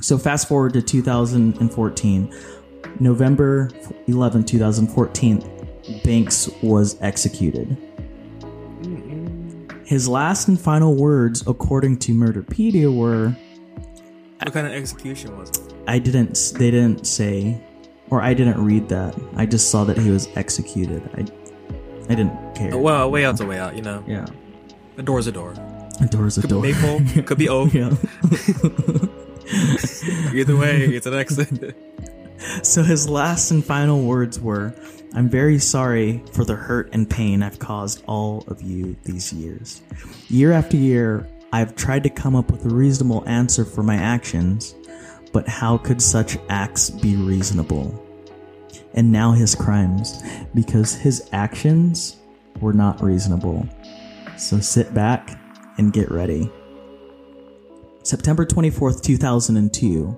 So 0.00 0.18
fast 0.18 0.48
forward 0.48 0.72
to 0.74 0.82
2014, 0.82 2.34
November 3.00 3.70
11, 4.06 4.44
2014, 4.44 6.00
Banks 6.02 6.48
was 6.62 7.00
executed. 7.00 7.76
His 9.84 10.08
last 10.08 10.48
and 10.48 10.58
final 10.58 10.94
words, 10.94 11.44
according 11.46 11.98
to 12.00 12.12
Murderpedia, 12.12 12.94
were 12.94 13.36
What 14.42 14.52
kind 14.52 14.66
of 14.66 14.72
execution 14.72 15.36
was 15.38 15.50
it? 15.50 15.73
I 15.86 15.98
didn't. 15.98 16.52
They 16.58 16.70
didn't 16.70 17.06
say, 17.06 17.60
or 18.10 18.22
I 18.22 18.34
didn't 18.34 18.62
read 18.64 18.88
that. 18.88 19.14
I 19.36 19.46
just 19.46 19.70
saw 19.70 19.84
that 19.84 19.98
he 19.98 20.10
was 20.10 20.28
executed. 20.36 21.02
I, 21.16 21.20
I 22.12 22.14
didn't 22.14 22.54
care. 22.54 22.76
Well, 22.76 23.10
way 23.10 23.24
out's 23.24 23.40
a 23.40 23.46
way 23.46 23.58
out, 23.58 23.76
you 23.76 23.82
know. 23.82 24.02
yeah, 24.06 24.26
A 24.98 25.02
door's 25.02 25.26
a 25.26 25.32
door. 25.32 25.52
a 26.00 26.06
door's 26.06 26.38
a 26.38 26.42
Could 26.42 26.50
door. 26.50 26.62
be 26.62 26.72
maple, 26.72 27.22
could 27.24 27.38
be 27.38 27.48
oak. 27.48 27.72
yeah. 27.74 27.90
Either 30.32 30.56
way, 30.56 30.84
it's 30.86 31.06
an 31.06 31.14
exit. 31.14 31.76
So 32.62 32.82
his 32.82 33.08
last 33.08 33.50
and 33.52 33.64
final 33.64 34.02
words 34.02 34.38
were, 34.38 34.74
"I'm 35.14 35.30
very 35.30 35.58
sorry 35.58 36.22
for 36.32 36.44
the 36.44 36.54
hurt 36.54 36.90
and 36.92 37.08
pain 37.08 37.42
I've 37.42 37.58
caused 37.58 38.02
all 38.06 38.44
of 38.48 38.60
you 38.60 38.96
these 39.04 39.32
years. 39.32 39.80
Year 40.28 40.52
after 40.52 40.76
year, 40.76 41.26
I've 41.54 41.74
tried 41.74 42.02
to 42.02 42.10
come 42.10 42.36
up 42.36 42.50
with 42.50 42.66
a 42.66 42.68
reasonable 42.68 43.24
answer 43.26 43.64
for 43.64 43.82
my 43.82 43.94
actions, 43.96 44.74
but 45.34 45.46
how 45.46 45.76
could 45.76 46.00
such 46.00 46.38
acts 46.48 46.88
be 46.88 47.16
reasonable?" 47.16 48.00
And 48.94 49.12
now 49.12 49.32
his 49.32 49.54
crimes, 49.54 50.22
because 50.54 50.94
his 50.94 51.28
actions 51.32 52.16
were 52.60 52.72
not 52.72 53.02
reasonable. 53.02 53.68
So 54.36 54.60
sit 54.60 54.94
back 54.94 55.38
and 55.78 55.92
get 55.92 56.10
ready. 56.10 56.50
September 58.04 58.44
24th, 58.44 59.02
2002. 59.02 60.16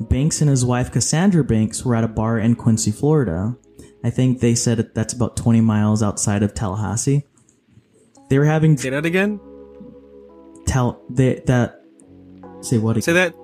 Banks 0.00 0.40
and 0.40 0.50
his 0.50 0.64
wife 0.64 0.90
Cassandra 0.90 1.44
Banks 1.44 1.84
were 1.84 1.94
at 1.94 2.04
a 2.04 2.08
bar 2.08 2.38
in 2.38 2.54
Quincy, 2.54 2.90
Florida. 2.90 3.56
I 4.04 4.10
think 4.10 4.40
they 4.40 4.54
said 4.54 4.90
that's 4.94 5.12
about 5.12 5.36
20 5.36 5.60
miles 5.60 6.02
outside 6.02 6.42
of 6.42 6.54
Tallahassee. 6.54 7.24
They 8.28 8.38
were 8.38 8.44
having 8.44 8.76
Say 8.76 8.90
that 8.90 9.06
again. 9.06 9.40
Tal 10.66 11.00
they, 11.08 11.42
that 11.46 11.82
say 12.60 12.78
what 12.78 13.02
Say 13.02 13.12
that. 13.12 13.34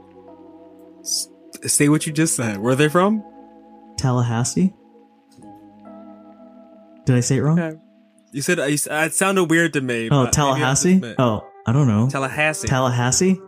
S- 1.00 1.28
Say 1.66 1.88
what 1.88 2.06
you 2.06 2.12
just 2.12 2.36
said. 2.36 2.58
Where 2.58 2.72
are 2.72 2.76
they 2.76 2.88
from? 2.88 3.24
Tallahassee? 3.96 4.72
Did 7.04 7.16
I 7.16 7.20
say 7.20 7.38
it 7.38 7.42
wrong? 7.42 7.80
You 8.32 8.42
said 8.42 8.58
you, 8.58 8.76
it 8.90 9.14
sounded 9.14 9.44
weird 9.44 9.72
to 9.72 9.80
me. 9.80 10.06
Oh, 10.06 10.10
but 10.10 10.16
maybe 10.24 10.28
I 10.28 10.30
Tallahassee? 10.30 11.14
Oh, 11.18 11.48
I 11.66 11.72
don't 11.72 11.88
know. 11.88 12.08
Tallahassee. 12.10 12.68
Tallahassee? 12.68 13.40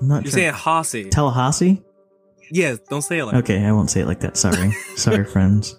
I'm 0.00 0.08
not 0.08 0.24
You're 0.24 0.32
sure. 0.32 0.40
saying 0.40 0.52
Hossy. 0.54 1.10
Tallahassee? 1.10 1.82
yes, 2.50 2.78
don't 2.90 3.02
say 3.02 3.18
it 3.20 3.24
like 3.24 3.36
Okay, 3.36 3.64
I 3.64 3.72
won't 3.72 3.90
say 3.90 4.00
it 4.00 4.06
like 4.06 4.20
that. 4.20 4.36
Sorry. 4.36 4.72
Sorry, 4.96 5.24
friends. 5.24 5.76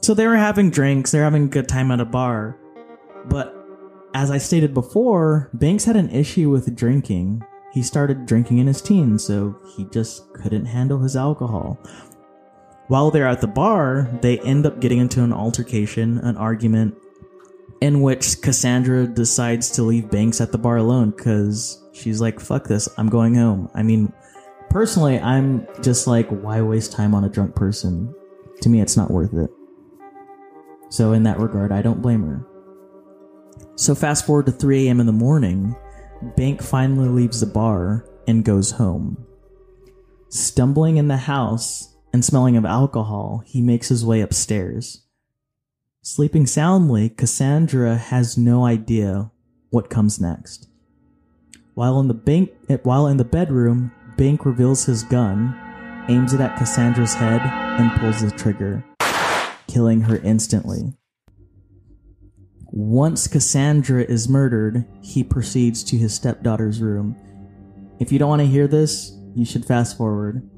So 0.00 0.14
they 0.14 0.26
were 0.26 0.36
having 0.36 0.70
drinks, 0.70 1.10
they're 1.10 1.24
having 1.24 1.44
a 1.44 1.48
good 1.48 1.68
time 1.68 1.90
at 1.90 2.00
a 2.00 2.04
bar. 2.04 2.56
But 3.26 3.54
as 4.14 4.30
I 4.30 4.38
stated 4.38 4.72
before, 4.72 5.50
Banks 5.52 5.84
had 5.84 5.96
an 5.96 6.08
issue 6.10 6.48
with 6.50 6.74
drinking. 6.76 7.42
He 7.72 7.82
started 7.82 8.26
drinking 8.26 8.58
in 8.58 8.66
his 8.66 8.80
teens, 8.80 9.24
so 9.24 9.58
he 9.76 9.84
just 9.86 10.32
couldn't 10.32 10.66
handle 10.66 10.98
his 10.98 11.16
alcohol. 11.16 11.78
While 12.88 13.10
they're 13.10 13.28
at 13.28 13.42
the 13.42 13.46
bar, 13.46 14.08
they 14.22 14.38
end 14.40 14.64
up 14.64 14.80
getting 14.80 14.98
into 14.98 15.22
an 15.22 15.32
altercation, 15.32 16.18
an 16.18 16.36
argument, 16.38 16.94
in 17.80 18.00
which 18.00 18.40
Cassandra 18.40 19.06
decides 19.06 19.70
to 19.72 19.82
leave 19.82 20.10
Banks 20.10 20.40
at 20.40 20.52
the 20.52 20.58
bar 20.58 20.78
alone 20.78 21.10
because 21.10 21.82
she's 21.92 22.20
like, 22.20 22.40
fuck 22.40 22.64
this, 22.64 22.88
I'm 22.96 23.08
going 23.08 23.34
home. 23.34 23.70
I 23.74 23.82
mean, 23.82 24.12
personally, 24.70 25.20
I'm 25.20 25.66
just 25.82 26.06
like, 26.06 26.28
why 26.28 26.62
waste 26.62 26.92
time 26.92 27.14
on 27.14 27.24
a 27.24 27.28
drunk 27.28 27.54
person? 27.54 28.14
To 28.62 28.68
me, 28.68 28.80
it's 28.80 28.96
not 28.96 29.10
worth 29.10 29.34
it. 29.34 29.50
So, 30.88 31.12
in 31.12 31.22
that 31.24 31.38
regard, 31.38 31.70
I 31.70 31.82
don't 31.82 32.00
blame 32.00 32.22
her. 32.26 32.46
So, 33.76 33.94
fast 33.94 34.26
forward 34.26 34.46
to 34.46 34.52
3 34.52 34.88
a.m. 34.88 35.00
in 35.00 35.06
the 35.06 35.12
morning, 35.12 35.76
Bank 36.22 36.62
finally 36.62 37.08
leaves 37.08 37.40
the 37.40 37.46
bar 37.46 38.04
and 38.26 38.44
goes 38.44 38.72
home. 38.72 39.24
Stumbling 40.28 40.96
in 40.96 41.08
the 41.08 41.16
house 41.16 41.94
and 42.12 42.24
smelling 42.24 42.56
of 42.56 42.64
alcohol, 42.64 43.42
he 43.46 43.62
makes 43.62 43.88
his 43.88 44.04
way 44.04 44.20
upstairs. 44.20 45.04
Sleeping 46.02 46.46
soundly, 46.46 47.08
Cassandra 47.08 47.96
has 47.96 48.36
no 48.36 48.64
idea 48.64 49.30
what 49.70 49.90
comes 49.90 50.20
next. 50.20 50.68
While 51.74 52.00
in 52.00 52.08
the 52.08 52.14
bank, 52.14 52.50
while 52.82 53.06
in 53.06 53.18
the 53.18 53.24
bedroom, 53.24 53.92
Bank 54.16 54.44
reveals 54.44 54.84
his 54.84 55.04
gun, 55.04 55.56
aims 56.08 56.32
it 56.32 56.40
at 56.40 56.58
Cassandra's 56.58 57.14
head, 57.14 57.40
and 57.42 58.00
pulls 58.00 58.20
the 58.20 58.32
trigger, 58.32 58.84
killing 59.68 60.00
her 60.00 60.16
instantly. 60.18 60.97
Once 62.70 63.26
Cassandra 63.26 64.02
is 64.02 64.28
murdered, 64.28 64.84
he 65.02 65.24
proceeds 65.24 65.82
to 65.84 65.96
his 65.96 66.14
stepdaughter's 66.14 66.80
room. 66.80 67.16
If 67.98 68.12
you 68.12 68.18
don't 68.18 68.28
want 68.28 68.42
to 68.42 68.46
hear 68.46 68.68
this, 68.68 69.12
you 69.34 69.44
should 69.44 69.64
fast 69.64 69.96
forward. 69.96 70.48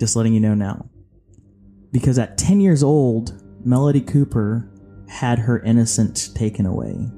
Just 0.00 0.16
letting 0.16 0.34
you 0.34 0.40
know 0.40 0.54
now. 0.54 0.90
Because 1.92 2.18
at 2.18 2.38
10 2.38 2.60
years 2.60 2.82
old, 2.82 3.40
Melody 3.64 4.00
Cooper 4.00 4.68
had 5.08 5.38
her 5.38 5.60
innocence 5.60 6.28
taken 6.28 6.66
away. 6.66 7.08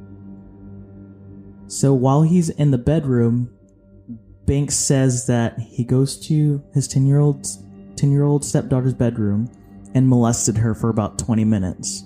So 1.67 1.95
while 1.95 2.23
he's 2.23 2.51
in 2.51 2.71
the 2.71 2.79
bedroom, 2.79 3.51
Banks 4.45 4.75
says 4.75 5.27
that 5.27 5.59
he 5.59 5.85
goes 5.85 6.19
to 6.27 6.63
his 6.75 6.89
10 6.89 7.07
year 7.07 7.21
old 7.21 7.47
10 7.97 8.11
year 8.11 8.25
old 8.25 8.45
stepdaughter's 8.45 8.95
bedroom 8.95 9.51
and 9.95 10.09
molested 10.09 10.57
her 10.57 10.75
for 10.75 10.91
about 10.91 11.19
20 11.19 11.45
minutes. 11.45 12.05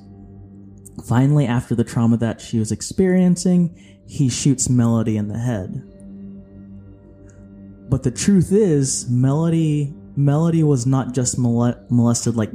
Finally, 1.03 1.47
after 1.47 1.75
the 1.75 1.85
trauma 1.85 2.17
that 2.17 2.41
she 2.41 2.59
was 2.59 2.71
experiencing, 2.71 3.75
he 4.07 4.29
shoots 4.29 4.69
Melody 4.69 5.17
in 5.17 5.29
the 5.29 5.39
head. 5.39 5.83
But 7.89 8.03
the 8.03 8.11
truth 8.11 8.53
is, 8.53 9.09
Melody 9.11 9.95
Melody 10.17 10.63
was 10.63 10.87
not 10.87 11.13
just 11.13 11.39
molested 11.39 12.37
like 12.37 12.51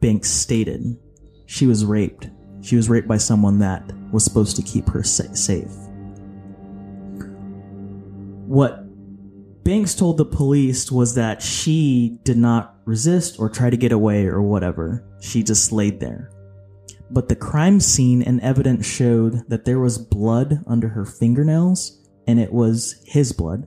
Banks 0.00 0.30
stated. 0.30 0.98
She 1.46 1.66
was 1.66 1.84
raped. 1.84 2.28
She 2.60 2.76
was 2.76 2.88
raped 2.88 3.06
by 3.06 3.18
someone 3.18 3.60
that 3.60 3.92
was 4.10 4.24
supposed 4.24 4.56
to 4.56 4.62
keep 4.62 4.88
her 4.88 5.02
sa- 5.02 5.32
safe. 5.32 5.70
What 8.46 8.84
Banks 9.64 9.94
told 9.94 10.18
the 10.18 10.24
police 10.24 10.90
was 10.90 11.14
that 11.14 11.40
she 11.40 12.18
did 12.24 12.36
not 12.36 12.76
resist 12.84 13.38
or 13.38 13.48
try 13.48 13.70
to 13.70 13.76
get 13.76 13.92
away 13.92 14.26
or 14.26 14.42
whatever. 14.42 15.04
She 15.20 15.42
just 15.42 15.72
laid 15.72 16.00
there. 16.00 16.30
But 17.10 17.28
the 17.28 17.36
crime 17.36 17.80
scene 17.80 18.22
and 18.22 18.40
evidence 18.40 18.86
showed 18.86 19.48
that 19.48 19.64
there 19.64 19.78
was 19.78 19.98
blood 19.98 20.64
under 20.66 20.88
her 20.88 21.04
fingernails, 21.04 22.00
and 22.26 22.40
it 22.40 22.52
was 22.52 23.02
his 23.04 23.32
blood. 23.32 23.66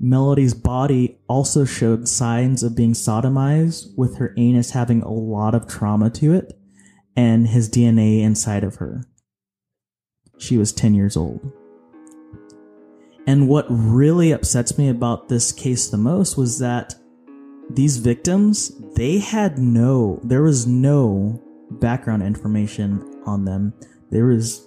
Melody's 0.00 0.54
body 0.54 1.18
also 1.28 1.64
showed 1.64 2.08
signs 2.08 2.62
of 2.62 2.76
being 2.76 2.92
sodomized, 2.92 3.96
with 3.96 4.16
her 4.16 4.32
anus 4.36 4.70
having 4.70 5.02
a 5.02 5.12
lot 5.12 5.54
of 5.54 5.66
trauma 5.66 6.08
to 6.10 6.32
it, 6.32 6.58
and 7.16 7.48
his 7.48 7.68
DNA 7.68 8.20
inside 8.20 8.64
of 8.64 8.76
her. 8.76 9.02
She 10.38 10.56
was 10.56 10.72
10 10.72 10.94
years 10.94 11.16
old. 11.16 11.52
And 13.26 13.48
what 13.48 13.66
really 13.68 14.32
upsets 14.32 14.78
me 14.78 14.88
about 14.88 15.28
this 15.28 15.52
case 15.52 15.88
the 15.88 15.98
most 15.98 16.38
was 16.38 16.60
that 16.60 16.94
these 17.68 17.98
victims, 17.98 18.72
they 18.94 19.18
had 19.18 19.58
no, 19.58 20.20
there 20.22 20.42
was 20.42 20.66
no 20.66 21.42
background 21.70 22.22
information 22.22 23.22
on 23.26 23.44
them. 23.44 23.72
There 24.10 24.30
is, 24.30 24.66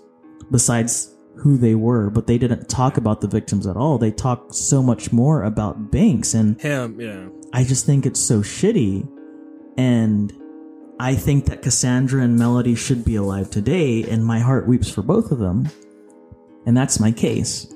besides 0.52 1.16
who 1.38 1.58
they 1.58 1.76
were, 1.76 2.10
but 2.10 2.28
they 2.28 2.38
didn't 2.38 2.70
talk 2.70 2.98
about 2.98 3.22
the 3.22 3.28
victims 3.28 3.66
at 3.66 3.78
all. 3.78 3.98
They 3.98 4.12
talked 4.12 4.54
so 4.54 4.84
much 4.84 5.12
more 5.12 5.44
about 5.44 5.92
Banks, 5.92 6.34
and 6.34 6.60
Him, 6.62 7.00
yeah. 7.00 7.28
I 7.54 7.64
just 7.64 7.86
think 7.86 8.06
it's 8.06 8.20
so 8.20 8.42
shitty. 8.42 9.08
And 9.78 10.34
I 11.00 11.16
think 11.16 11.46
that 11.46 11.62
Cassandra 11.62 12.22
and 12.22 12.38
Melody 12.38 12.76
should 12.76 13.04
be 13.04 13.16
alive 13.16 13.50
today, 13.50 14.04
and 14.04 14.26
my 14.26 14.40
heart 14.40 14.68
weeps 14.68 14.90
for 14.90 15.02
both 15.02 15.32
of 15.32 15.40
them. 15.40 15.70
And 16.66 16.78
that's 16.78 17.00
my 17.00 17.12
case. 17.12 17.74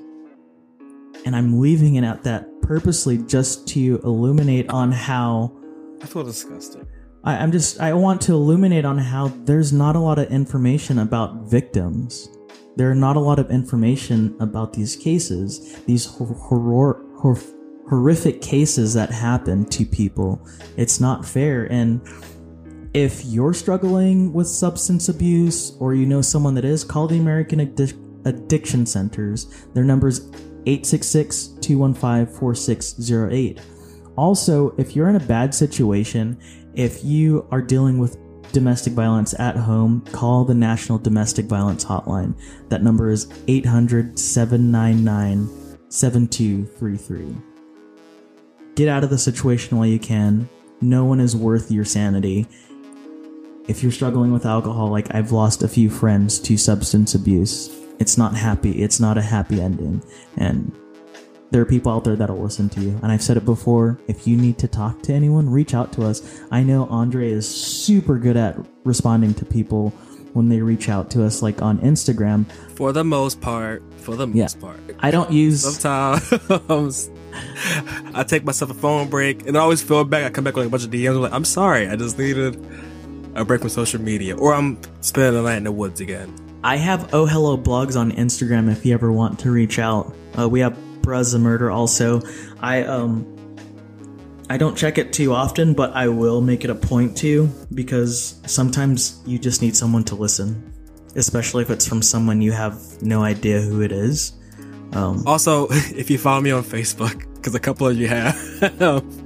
And 1.24 1.34
I'm 1.34 1.58
leaving 1.58 1.96
it 1.96 2.04
at 2.04 2.22
that 2.22 2.46
purposely 2.62 3.18
just 3.18 3.66
to 3.68 4.00
illuminate 4.04 4.70
on 4.70 4.92
how 4.92 5.52
I 6.02 6.06
feel 6.06 6.22
disgusting. 6.22 6.86
I, 7.26 7.36
I'm 7.38 7.52
just 7.52 7.80
I 7.80 7.92
want 7.92 8.20
to 8.22 8.32
illuminate 8.32 8.84
on 8.86 8.96
how 8.96 9.28
there's 9.44 9.72
not 9.72 9.96
a 9.96 10.00
lot 10.00 10.18
of 10.18 10.30
information 10.30 11.00
about 11.00 11.50
victims. 11.50 12.30
There 12.76 12.90
are 12.90 12.94
not 12.94 13.16
a 13.16 13.20
lot 13.20 13.38
of 13.38 13.50
information 13.50 14.36
about 14.38 14.72
these 14.72 14.96
cases, 14.96 15.76
these 15.86 16.06
hor- 16.06 17.02
horrific 17.88 18.40
cases 18.40 18.94
that 18.94 19.10
happen 19.10 19.64
to 19.66 19.84
people. 19.84 20.46
It's 20.76 21.00
not 21.00 21.24
fair. 21.24 21.64
And 21.72 22.00
if 22.94 23.24
you're 23.24 23.54
struggling 23.54 24.32
with 24.32 24.46
substance 24.46 25.08
abuse 25.08 25.74
or 25.80 25.94
you 25.94 26.06
know 26.06 26.22
someone 26.22 26.54
that 26.54 26.64
is, 26.64 26.84
call 26.84 27.08
the 27.08 27.18
American 27.18 27.60
Addic- 27.60 28.26
Addiction 28.26 28.84
Centers. 28.84 29.46
Their 29.72 29.84
number's 29.84 30.28
866 30.66 31.48
215 31.60 32.26
4608. 32.38 33.60
Also, 34.16 34.74
if 34.78 34.96
you're 34.96 35.08
in 35.08 35.16
a 35.16 35.20
bad 35.20 35.54
situation, 35.54 36.38
if 36.76 37.02
you 37.02 37.46
are 37.50 37.62
dealing 37.62 37.98
with 37.98 38.18
domestic 38.52 38.92
violence 38.92 39.34
at 39.40 39.56
home, 39.56 40.02
call 40.12 40.44
the 40.44 40.54
National 40.54 40.98
Domestic 40.98 41.46
Violence 41.46 41.84
Hotline. 41.84 42.38
That 42.68 42.82
number 42.82 43.10
is 43.10 43.26
800 43.48 44.18
799 44.18 45.48
7233. 45.88 47.36
Get 48.74 48.88
out 48.88 49.02
of 49.02 49.10
the 49.10 49.18
situation 49.18 49.78
while 49.78 49.86
you 49.86 49.98
can. 49.98 50.48
No 50.82 51.04
one 51.06 51.20
is 51.20 51.34
worth 51.34 51.70
your 51.70 51.86
sanity. 51.86 52.46
If 53.68 53.82
you're 53.82 53.90
struggling 53.90 54.32
with 54.32 54.44
alcohol, 54.44 54.88
like 54.90 55.14
I've 55.14 55.32
lost 55.32 55.62
a 55.62 55.68
few 55.68 55.88
friends 55.88 56.38
to 56.40 56.58
substance 56.58 57.14
abuse, 57.14 57.74
it's 57.98 58.18
not 58.18 58.34
happy. 58.34 58.82
It's 58.82 59.00
not 59.00 59.16
a 59.16 59.22
happy 59.22 59.62
ending. 59.62 60.02
And 60.36 60.76
there 61.50 61.62
are 61.62 61.66
people 61.66 61.92
out 61.92 62.04
there 62.04 62.16
that'll 62.16 62.40
listen 62.42 62.68
to 62.70 62.80
you. 62.80 62.98
And 63.02 63.12
I've 63.12 63.22
said 63.22 63.36
it 63.36 63.44
before 63.44 63.98
if 64.08 64.26
you 64.26 64.36
need 64.36 64.58
to 64.58 64.68
talk 64.68 65.02
to 65.02 65.12
anyone, 65.12 65.48
reach 65.48 65.74
out 65.74 65.92
to 65.94 66.04
us. 66.04 66.42
I 66.50 66.62
know 66.62 66.86
Andre 66.86 67.30
is 67.30 67.48
super 67.48 68.18
good 68.18 68.36
at 68.36 68.56
responding 68.84 69.32
to 69.34 69.44
people 69.44 69.90
when 70.32 70.48
they 70.50 70.60
reach 70.60 70.88
out 70.90 71.10
to 71.12 71.24
us, 71.24 71.40
like 71.42 71.62
on 71.62 71.78
Instagram. 71.78 72.44
For 72.74 72.92
the 72.92 73.04
most 73.04 73.40
part. 73.40 73.82
For 73.98 74.16
the 74.16 74.26
Yeah. 74.28 74.44
most 74.44 74.60
part. 74.60 74.78
I 75.00 75.10
don't 75.10 75.30
use. 75.32 75.62
Sometimes 75.62 77.10
I 78.14 78.22
take 78.24 78.44
myself 78.44 78.70
a 78.70 78.74
phone 78.74 79.08
break 79.08 79.46
and 79.46 79.56
I 79.56 79.60
always 79.60 79.82
feel 79.82 80.04
bad. 80.04 80.24
I 80.24 80.30
come 80.30 80.44
back 80.44 80.54
with 80.56 80.64
like 80.64 80.68
a 80.68 80.70
bunch 80.70 80.84
of 80.84 80.90
DMs. 80.90 81.14
I'm 81.16 81.22
like, 81.22 81.32
I'm 81.32 81.44
sorry. 81.44 81.88
I 81.88 81.96
just 81.96 82.18
needed 82.18 82.58
a 83.34 83.44
break 83.44 83.60
from 83.60 83.70
social 83.70 84.00
media. 84.00 84.36
Or 84.36 84.52
I'm 84.54 84.78
spending 85.00 85.34
the 85.34 85.48
night 85.48 85.56
in 85.58 85.64
the 85.64 85.72
woods 85.72 86.00
again. 86.00 86.34
I 86.64 86.76
have 86.76 87.14
Oh 87.14 87.26
Hello 87.26 87.56
blogs 87.56 87.98
on 87.98 88.10
Instagram 88.12 88.70
if 88.70 88.84
you 88.84 88.92
ever 88.94 89.12
want 89.12 89.38
to 89.40 89.50
reach 89.50 89.78
out. 89.78 90.14
Uh, 90.38 90.48
we 90.48 90.60
have 90.60 90.76
The 91.14 91.38
Murder 91.38 91.70
also. 91.70 92.20
I 92.60 92.82
um 92.82 93.26
I 94.48 94.56
don't 94.56 94.76
check 94.76 94.98
it 94.98 95.12
too 95.12 95.32
often, 95.32 95.74
but 95.74 95.92
I 95.94 96.06
will 96.08 96.40
make 96.40 96.62
it 96.64 96.70
a 96.70 96.74
point 96.74 97.16
to 97.18 97.48
because 97.74 98.40
sometimes 98.46 99.20
you 99.26 99.38
just 99.38 99.60
need 99.60 99.74
someone 99.76 100.04
to 100.04 100.14
listen, 100.14 100.72
especially 101.16 101.62
if 101.62 101.70
it's 101.70 101.86
from 101.86 102.00
someone 102.00 102.40
you 102.40 102.52
have 102.52 102.78
no 103.02 103.22
idea 103.22 103.60
who 103.60 103.82
it 103.82 103.90
is. 103.90 104.32
Um, 104.92 105.24
Also, 105.26 105.66
if 105.70 106.10
you 106.10 106.18
follow 106.18 106.40
me 106.40 106.52
on 106.52 106.62
Facebook, 106.62 107.26
because 107.34 107.54
a 107.56 107.60
couple 107.60 107.88
of 107.88 107.96
you 107.96 108.06
have, 108.06 108.36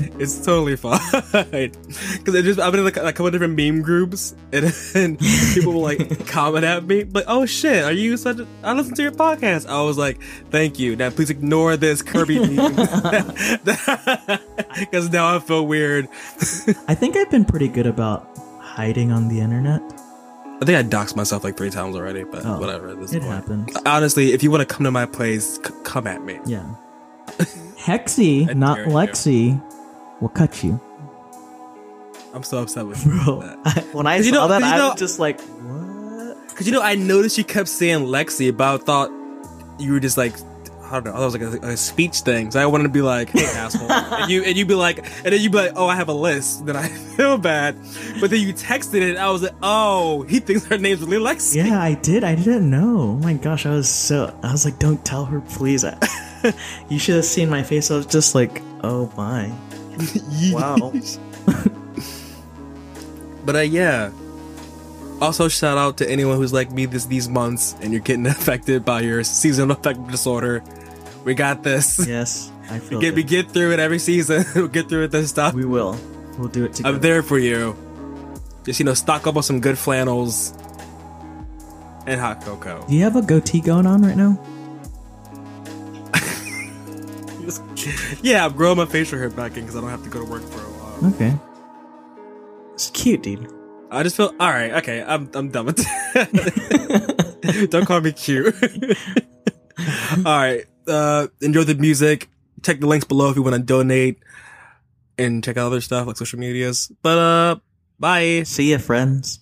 it's 0.18 0.44
totally 0.44 0.76
fine. 0.76 0.98
Because 2.18 2.34
it 2.34 2.42
just 2.44 2.58
I've 2.60 2.72
been 2.72 2.80
in 2.80 2.84
like, 2.84 2.96
a 2.96 3.12
couple 3.12 3.26
of 3.26 3.32
different 3.32 3.56
meme 3.56 3.82
groups, 3.82 4.34
and, 4.52 4.72
and 4.94 5.18
people 5.54 5.72
will 5.74 5.80
like 5.82 6.26
comment 6.26 6.64
at 6.64 6.84
me, 6.84 7.04
like, 7.04 7.24
"Oh 7.28 7.46
shit, 7.46 7.84
are 7.84 7.92
you 7.92 8.16
such? 8.16 8.38
A, 8.38 8.46
I 8.62 8.72
listen 8.74 8.94
to 8.96 9.02
your 9.02 9.12
podcast." 9.12 9.68
I 9.68 9.82
was 9.82 9.96
like, 9.98 10.20
"Thank 10.50 10.78
you." 10.78 10.96
Now 10.96 11.10
please 11.10 11.30
ignore 11.30 11.76
this 11.76 12.02
Kirby 12.02 12.38
meme, 12.38 12.66
because 14.78 15.10
now 15.10 15.34
I 15.34 15.38
feel 15.38 15.66
weird. 15.66 16.08
I 16.88 16.94
think 16.94 17.16
I've 17.16 17.30
been 17.30 17.44
pretty 17.44 17.68
good 17.68 17.86
about 17.86 18.28
hiding 18.60 19.12
on 19.12 19.28
the 19.28 19.40
internet. 19.40 19.80
I 20.60 20.64
think 20.64 20.76
I 20.76 20.82
doxed 20.82 21.14
myself 21.14 21.44
like 21.44 21.56
three 21.56 21.70
times 21.70 21.94
already, 21.94 22.24
but 22.24 22.44
Oh, 22.44 22.58
whatever. 22.58 22.88
At 22.88 22.98
this 23.00 23.12
It 23.12 23.22
point. 23.22 23.32
happens. 23.32 23.76
Honestly, 23.86 24.32
if 24.32 24.42
you 24.42 24.50
want 24.50 24.68
to 24.68 24.74
come 24.74 24.82
to 24.84 24.90
my 24.90 25.06
place, 25.06 25.54
c- 25.56 25.72
come 25.84 26.06
at 26.08 26.24
me. 26.24 26.40
Yeah. 26.46 26.74
Hexy, 27.78 28.52
not 28.56 28.76
dare 28.76 28.86
you. 28.86 28.92
Will 30.20 30.28
cut 30.28 30.62
you. 30.64 30.80
I'm 32.34 32.42
so 32.42 32.58
upset 32.58 32.86
with 32.86 33.04
you. 33.04 33.12
Bro, 33.24 33.40
when 33.92 34.06
I 34.06 34.20
saw 34.20 34.26
you 34.26 34.32
know- 34.32 34.48
that, 34.48 34.60
you 34.60 34.66
I 34.66 34.76
know- 34.78 34.88
was 34.90 34.98
just 34.98 35.18
like, 35.18 35.40
what? 35.40 36.36
Because 36.48 36.66
you 36.66 36.72
know, 36.72 36.82
I 36.82 36.94
noticed 36.94 37.38
you 37.38 37.44
kept 37.44 37.68
saying 37.68 38.00
Lexi, 38.06 38.54
but 38.56 38.74
I 38.80 38.84
thought 38.84 39.10
you 39.78 39.92
were 39.92 40.00
just 40.00 40.16
like 40.18 40.34
I 40.90 40.92
don't 41.00 41.04
know. 41.04 41.12
I 41.12 41.24
was 41.24 41.34
like 41.38 41.42
a, 41.62 41.66
a 41.72 41.76
speech 41.76 42.20
thing, 42.20 42.50
so 42.50 42.58
I 42.58 42.64
wanted 42.64 42.84
to 42.84 42.88
be 42.88 43.02
like, 43.02 43.28
"Hey, 43.28 43.44
asshole," 43.56 43.92
and 43.92 44.30
you 44.30 44.42
and 44.42 44.56
you'd 44.56 44.68
be 44.68 44.74
like, 44.74 44.98
and 45.22 45.34
then 45.34 45.38
you'd 45.40 45.52
be 45.52 45.58
like, 45.58 45.72
"Oh, 45.76 45.86
I 45.86 45.94
have 45.96 46.08
a 46.08 46.14
list." 46.14 46.64
Then 46.64 46.76
I 46.76 46.88
feel 47.16 47.36
bad, 47.36 47.76
but 48.20 48.30
then 48.30 48.40
you 48.40 48.54
texted 48.54 49.02
it. 49.02 49.18
I 49.18 49.30
was 49.30 49.42
like, 49.42 49.52
"Oh, 49.62 50.22
he 50.22 50.40
thinks 50.40 50.64
her 50.66 50.78
name's 50.78 51.02
really 51.02 51.18
Lexi." 51.22 51.56
Yeah, 51.56 51.78
I 51.80 51.92
did. 51.92 52.24
I 52.24 52.34
didn't 52.36 52.70
know. 52.70 53.00
Oh 53.00 53.14
my 53.16 53.34
gosh, 53.34 53.66
I 53.66 53.70
was 53.70 53.86
so. 53.88 54.34
I 54.42 54.50
was 54.50 54.64
like, 54.64 54.78
don't 54.78 55.04
tell 55.04 55.26
her, 55.26 55.42
please. 55.42 55.84
you 56.88 56.98
should 56.98 57.16
have 57.16 57.24
seen 57.26 57.50
my 57.50 57.62
face. 57.62 57.90
I 57.90 57.96
was 57.96 58.06
just 58.06 58.34
like, 58.34 58.62
oh 58.82 59.12
my. 59.14 59.52
Wow. 60.52 60.92
But 63.48 63.56
uh, 63.56 63.60
yeah. 63.60 64.10
Also, 65.22 65.48
shout 65.48 65.78
out 65.78 65.96
to 65.96 66.10
anyone 66.10 66.36
who's 66.36 66.52
like 66.52 66.70
me 66.70 66.84
this 66.84 67.06
these 67.06 67.30
months 67.30 67.74
and 67.80 67.94
you're 67.94 68.02
getting 68.02 68.26
affected 68.36 68.84
by 68.84 69.00
your 69.00 69.24
seasonal 69.24 69.74
affective 69.74 70.10
disorder. 70.10 70.62
We 71.24 71.32
got 71.32 71.62
this. 71.62 71.98
yes, 72.06 72.52
I 72.68 72.78
feel. 72.78 72.98
We 72.98 73.06
get, 73.06 73.14
we 73.14 73.22
get 73.22 73.50
through 73.50 73.72
it 73.72 73.80
every 73.80 74.00
season. 74.00 74.44
we'll 74.54 74.68
get 74.68 74.90
through 74.90 75.04
it 75.04 75.12
this 75.12 75.32
time. 75.32 75.54
We 75.56 75.64
will. 75.64 75.98
We'll 76.36 76.48
do 76.48 76.66
it 76.66 76.74
together. 76.74 76.96
I'm 76.96 77.00
there 77.00 77.22
for 77.22 77.38
you. 77.38 77.74
Just 78.64 78.80
you 78.80 78.84
know, 78.84 78.92
stock 78.92 79.26
up 79.26 79.34
on 79.34 79.42
some 79.42 79.60
good 79.60 79.78
flannels 79.78 80.52
and 82.06 82.20
hot 82.20 82.44
cocoa. 82.44 82.84
Do 82.86 82.94
you 82.94 83.02
have 83.04 83.16
a 83.16 83.22
goatee 83.22 83.62
going 83.62 83.86
on 83.86 84.02
right 84.02 84.16
now? 84.16 84.38
yeah, 88.22 88.44
I'm 88.44 88.52
growing 88.56 88.76
my 88.76 88.86
facial 88.86 89.18
hair 89.18 89.30
back 89.30 89.56
in 89.56 89.62
because 89.62 89.76
I 89.76 89.80
don't 89.80 89.90
have 89.90 90.04
to 90.04 90.10
go 90.10 90.24
to 90.24 90.30
work 90.30 90.42
for 90.42 90.60
a 90.60 90.70
while. 90.70 91.14
Okay. 91.14 91.34
It's 92.74 92.90
cute, 92.90 93.22
dude. 93.22 93.52
I 93.90 94.02
just 94.02 94.16
feel 94.16 94.34
all 94.38 94.50
right. 94.50 94.72
Okay, 94.74 95.02
I'm 95.02 95.30
I'm 95.34 95.50
done 95.50 95.66
with 95.66 95.76
that. 95.78 97.68
don't 97.70 97.86
call 97.86 98.00
me 98.00 98.12
cute. 98.12 98.54
all 100.18 100.22
right. 100.24 100.64
Uh, 100.86 101.28
enjoy 101.40 101.64
the 101.64 101.74
music. 101.74 102.28
Check 102.62 102.80
the 102.80 102.86
links 102.86 103.06
below 103.06 103.30
if 103.30 103.36
you 103.36 103.42
want 103.42 103.56
to 103.56 103.62
donate, 103.62 104.18
and 105.16 105.42
check 105.42 105.56
out 105.56 105.66
other 105.66 105.80
stuff 105.80 106.06
like 106.06 106.16
social 106.16 106.38
medias. 106.38 106.92
But 107.02 107.18
uh, 107.18 107.56
bye. 107.98 108.42
See 108.44 108.72
ya, 108.72 108.78
friends. 108.78 109.38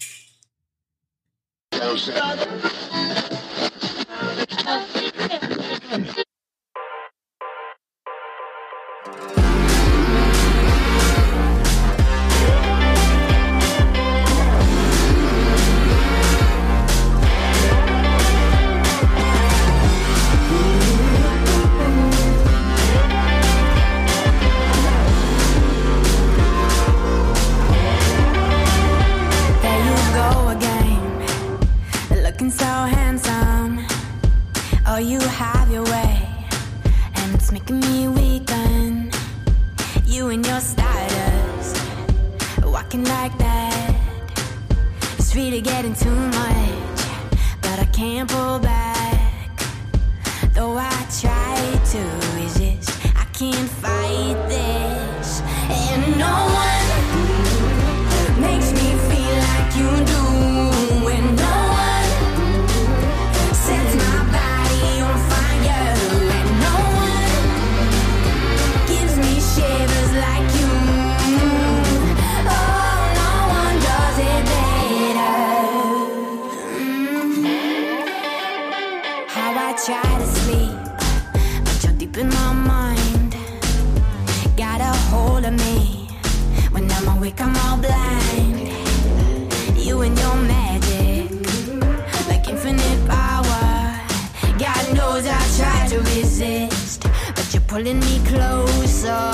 Try 79.85 80.19
to 80.19 80.27
sleep 80.27 80.79
but 81.65 81.85
you're 81.85 81.93
deep 81.99 82.17
in 82.17 82.29
my 82.29 82.53
mind 82.53 83.37
got 84.57 84.81
a 84.81 84.97
hold 85.11 85.45
of 85.45 85.53
me 85.53 85.97
when 86.77 86.91
I'm 86.91 87.17
awake, 87.17 87.41
I'm 87.41 87.57
all 87.65 87.79
blind. 87.79 88.69
You 89.77 90.03
and 90.03 90.19
your 90.19 90.37
magic, 90.37 91.31
like 92.29 92.47
infinite 92.49 93.09
power. 93.09 93.99
God 94.59 94.85
knows 94.95 95.25
I 95.27 95.41
try 95.57 95.89
to 95.89 95.99
resist, 96.01 97.07
but 97.35 97.47
you're 97.55 97.63
pulling 97.63 98.01
me 98.01 98.21
closer. 98.27 99.31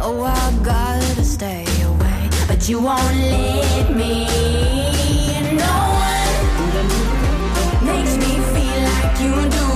Oh, 0.00 0.22
I 0.24 0.64
gotta 0.64 1.22
stay 1.22 1.66
away, 1.82 2.30
but 2.46 2.66
you 2.66 2.80
won't 2.80 3.16
let 3.16 3.94
me. 3.94 4.97
you 9.20 9.50
do. 9.50 9.67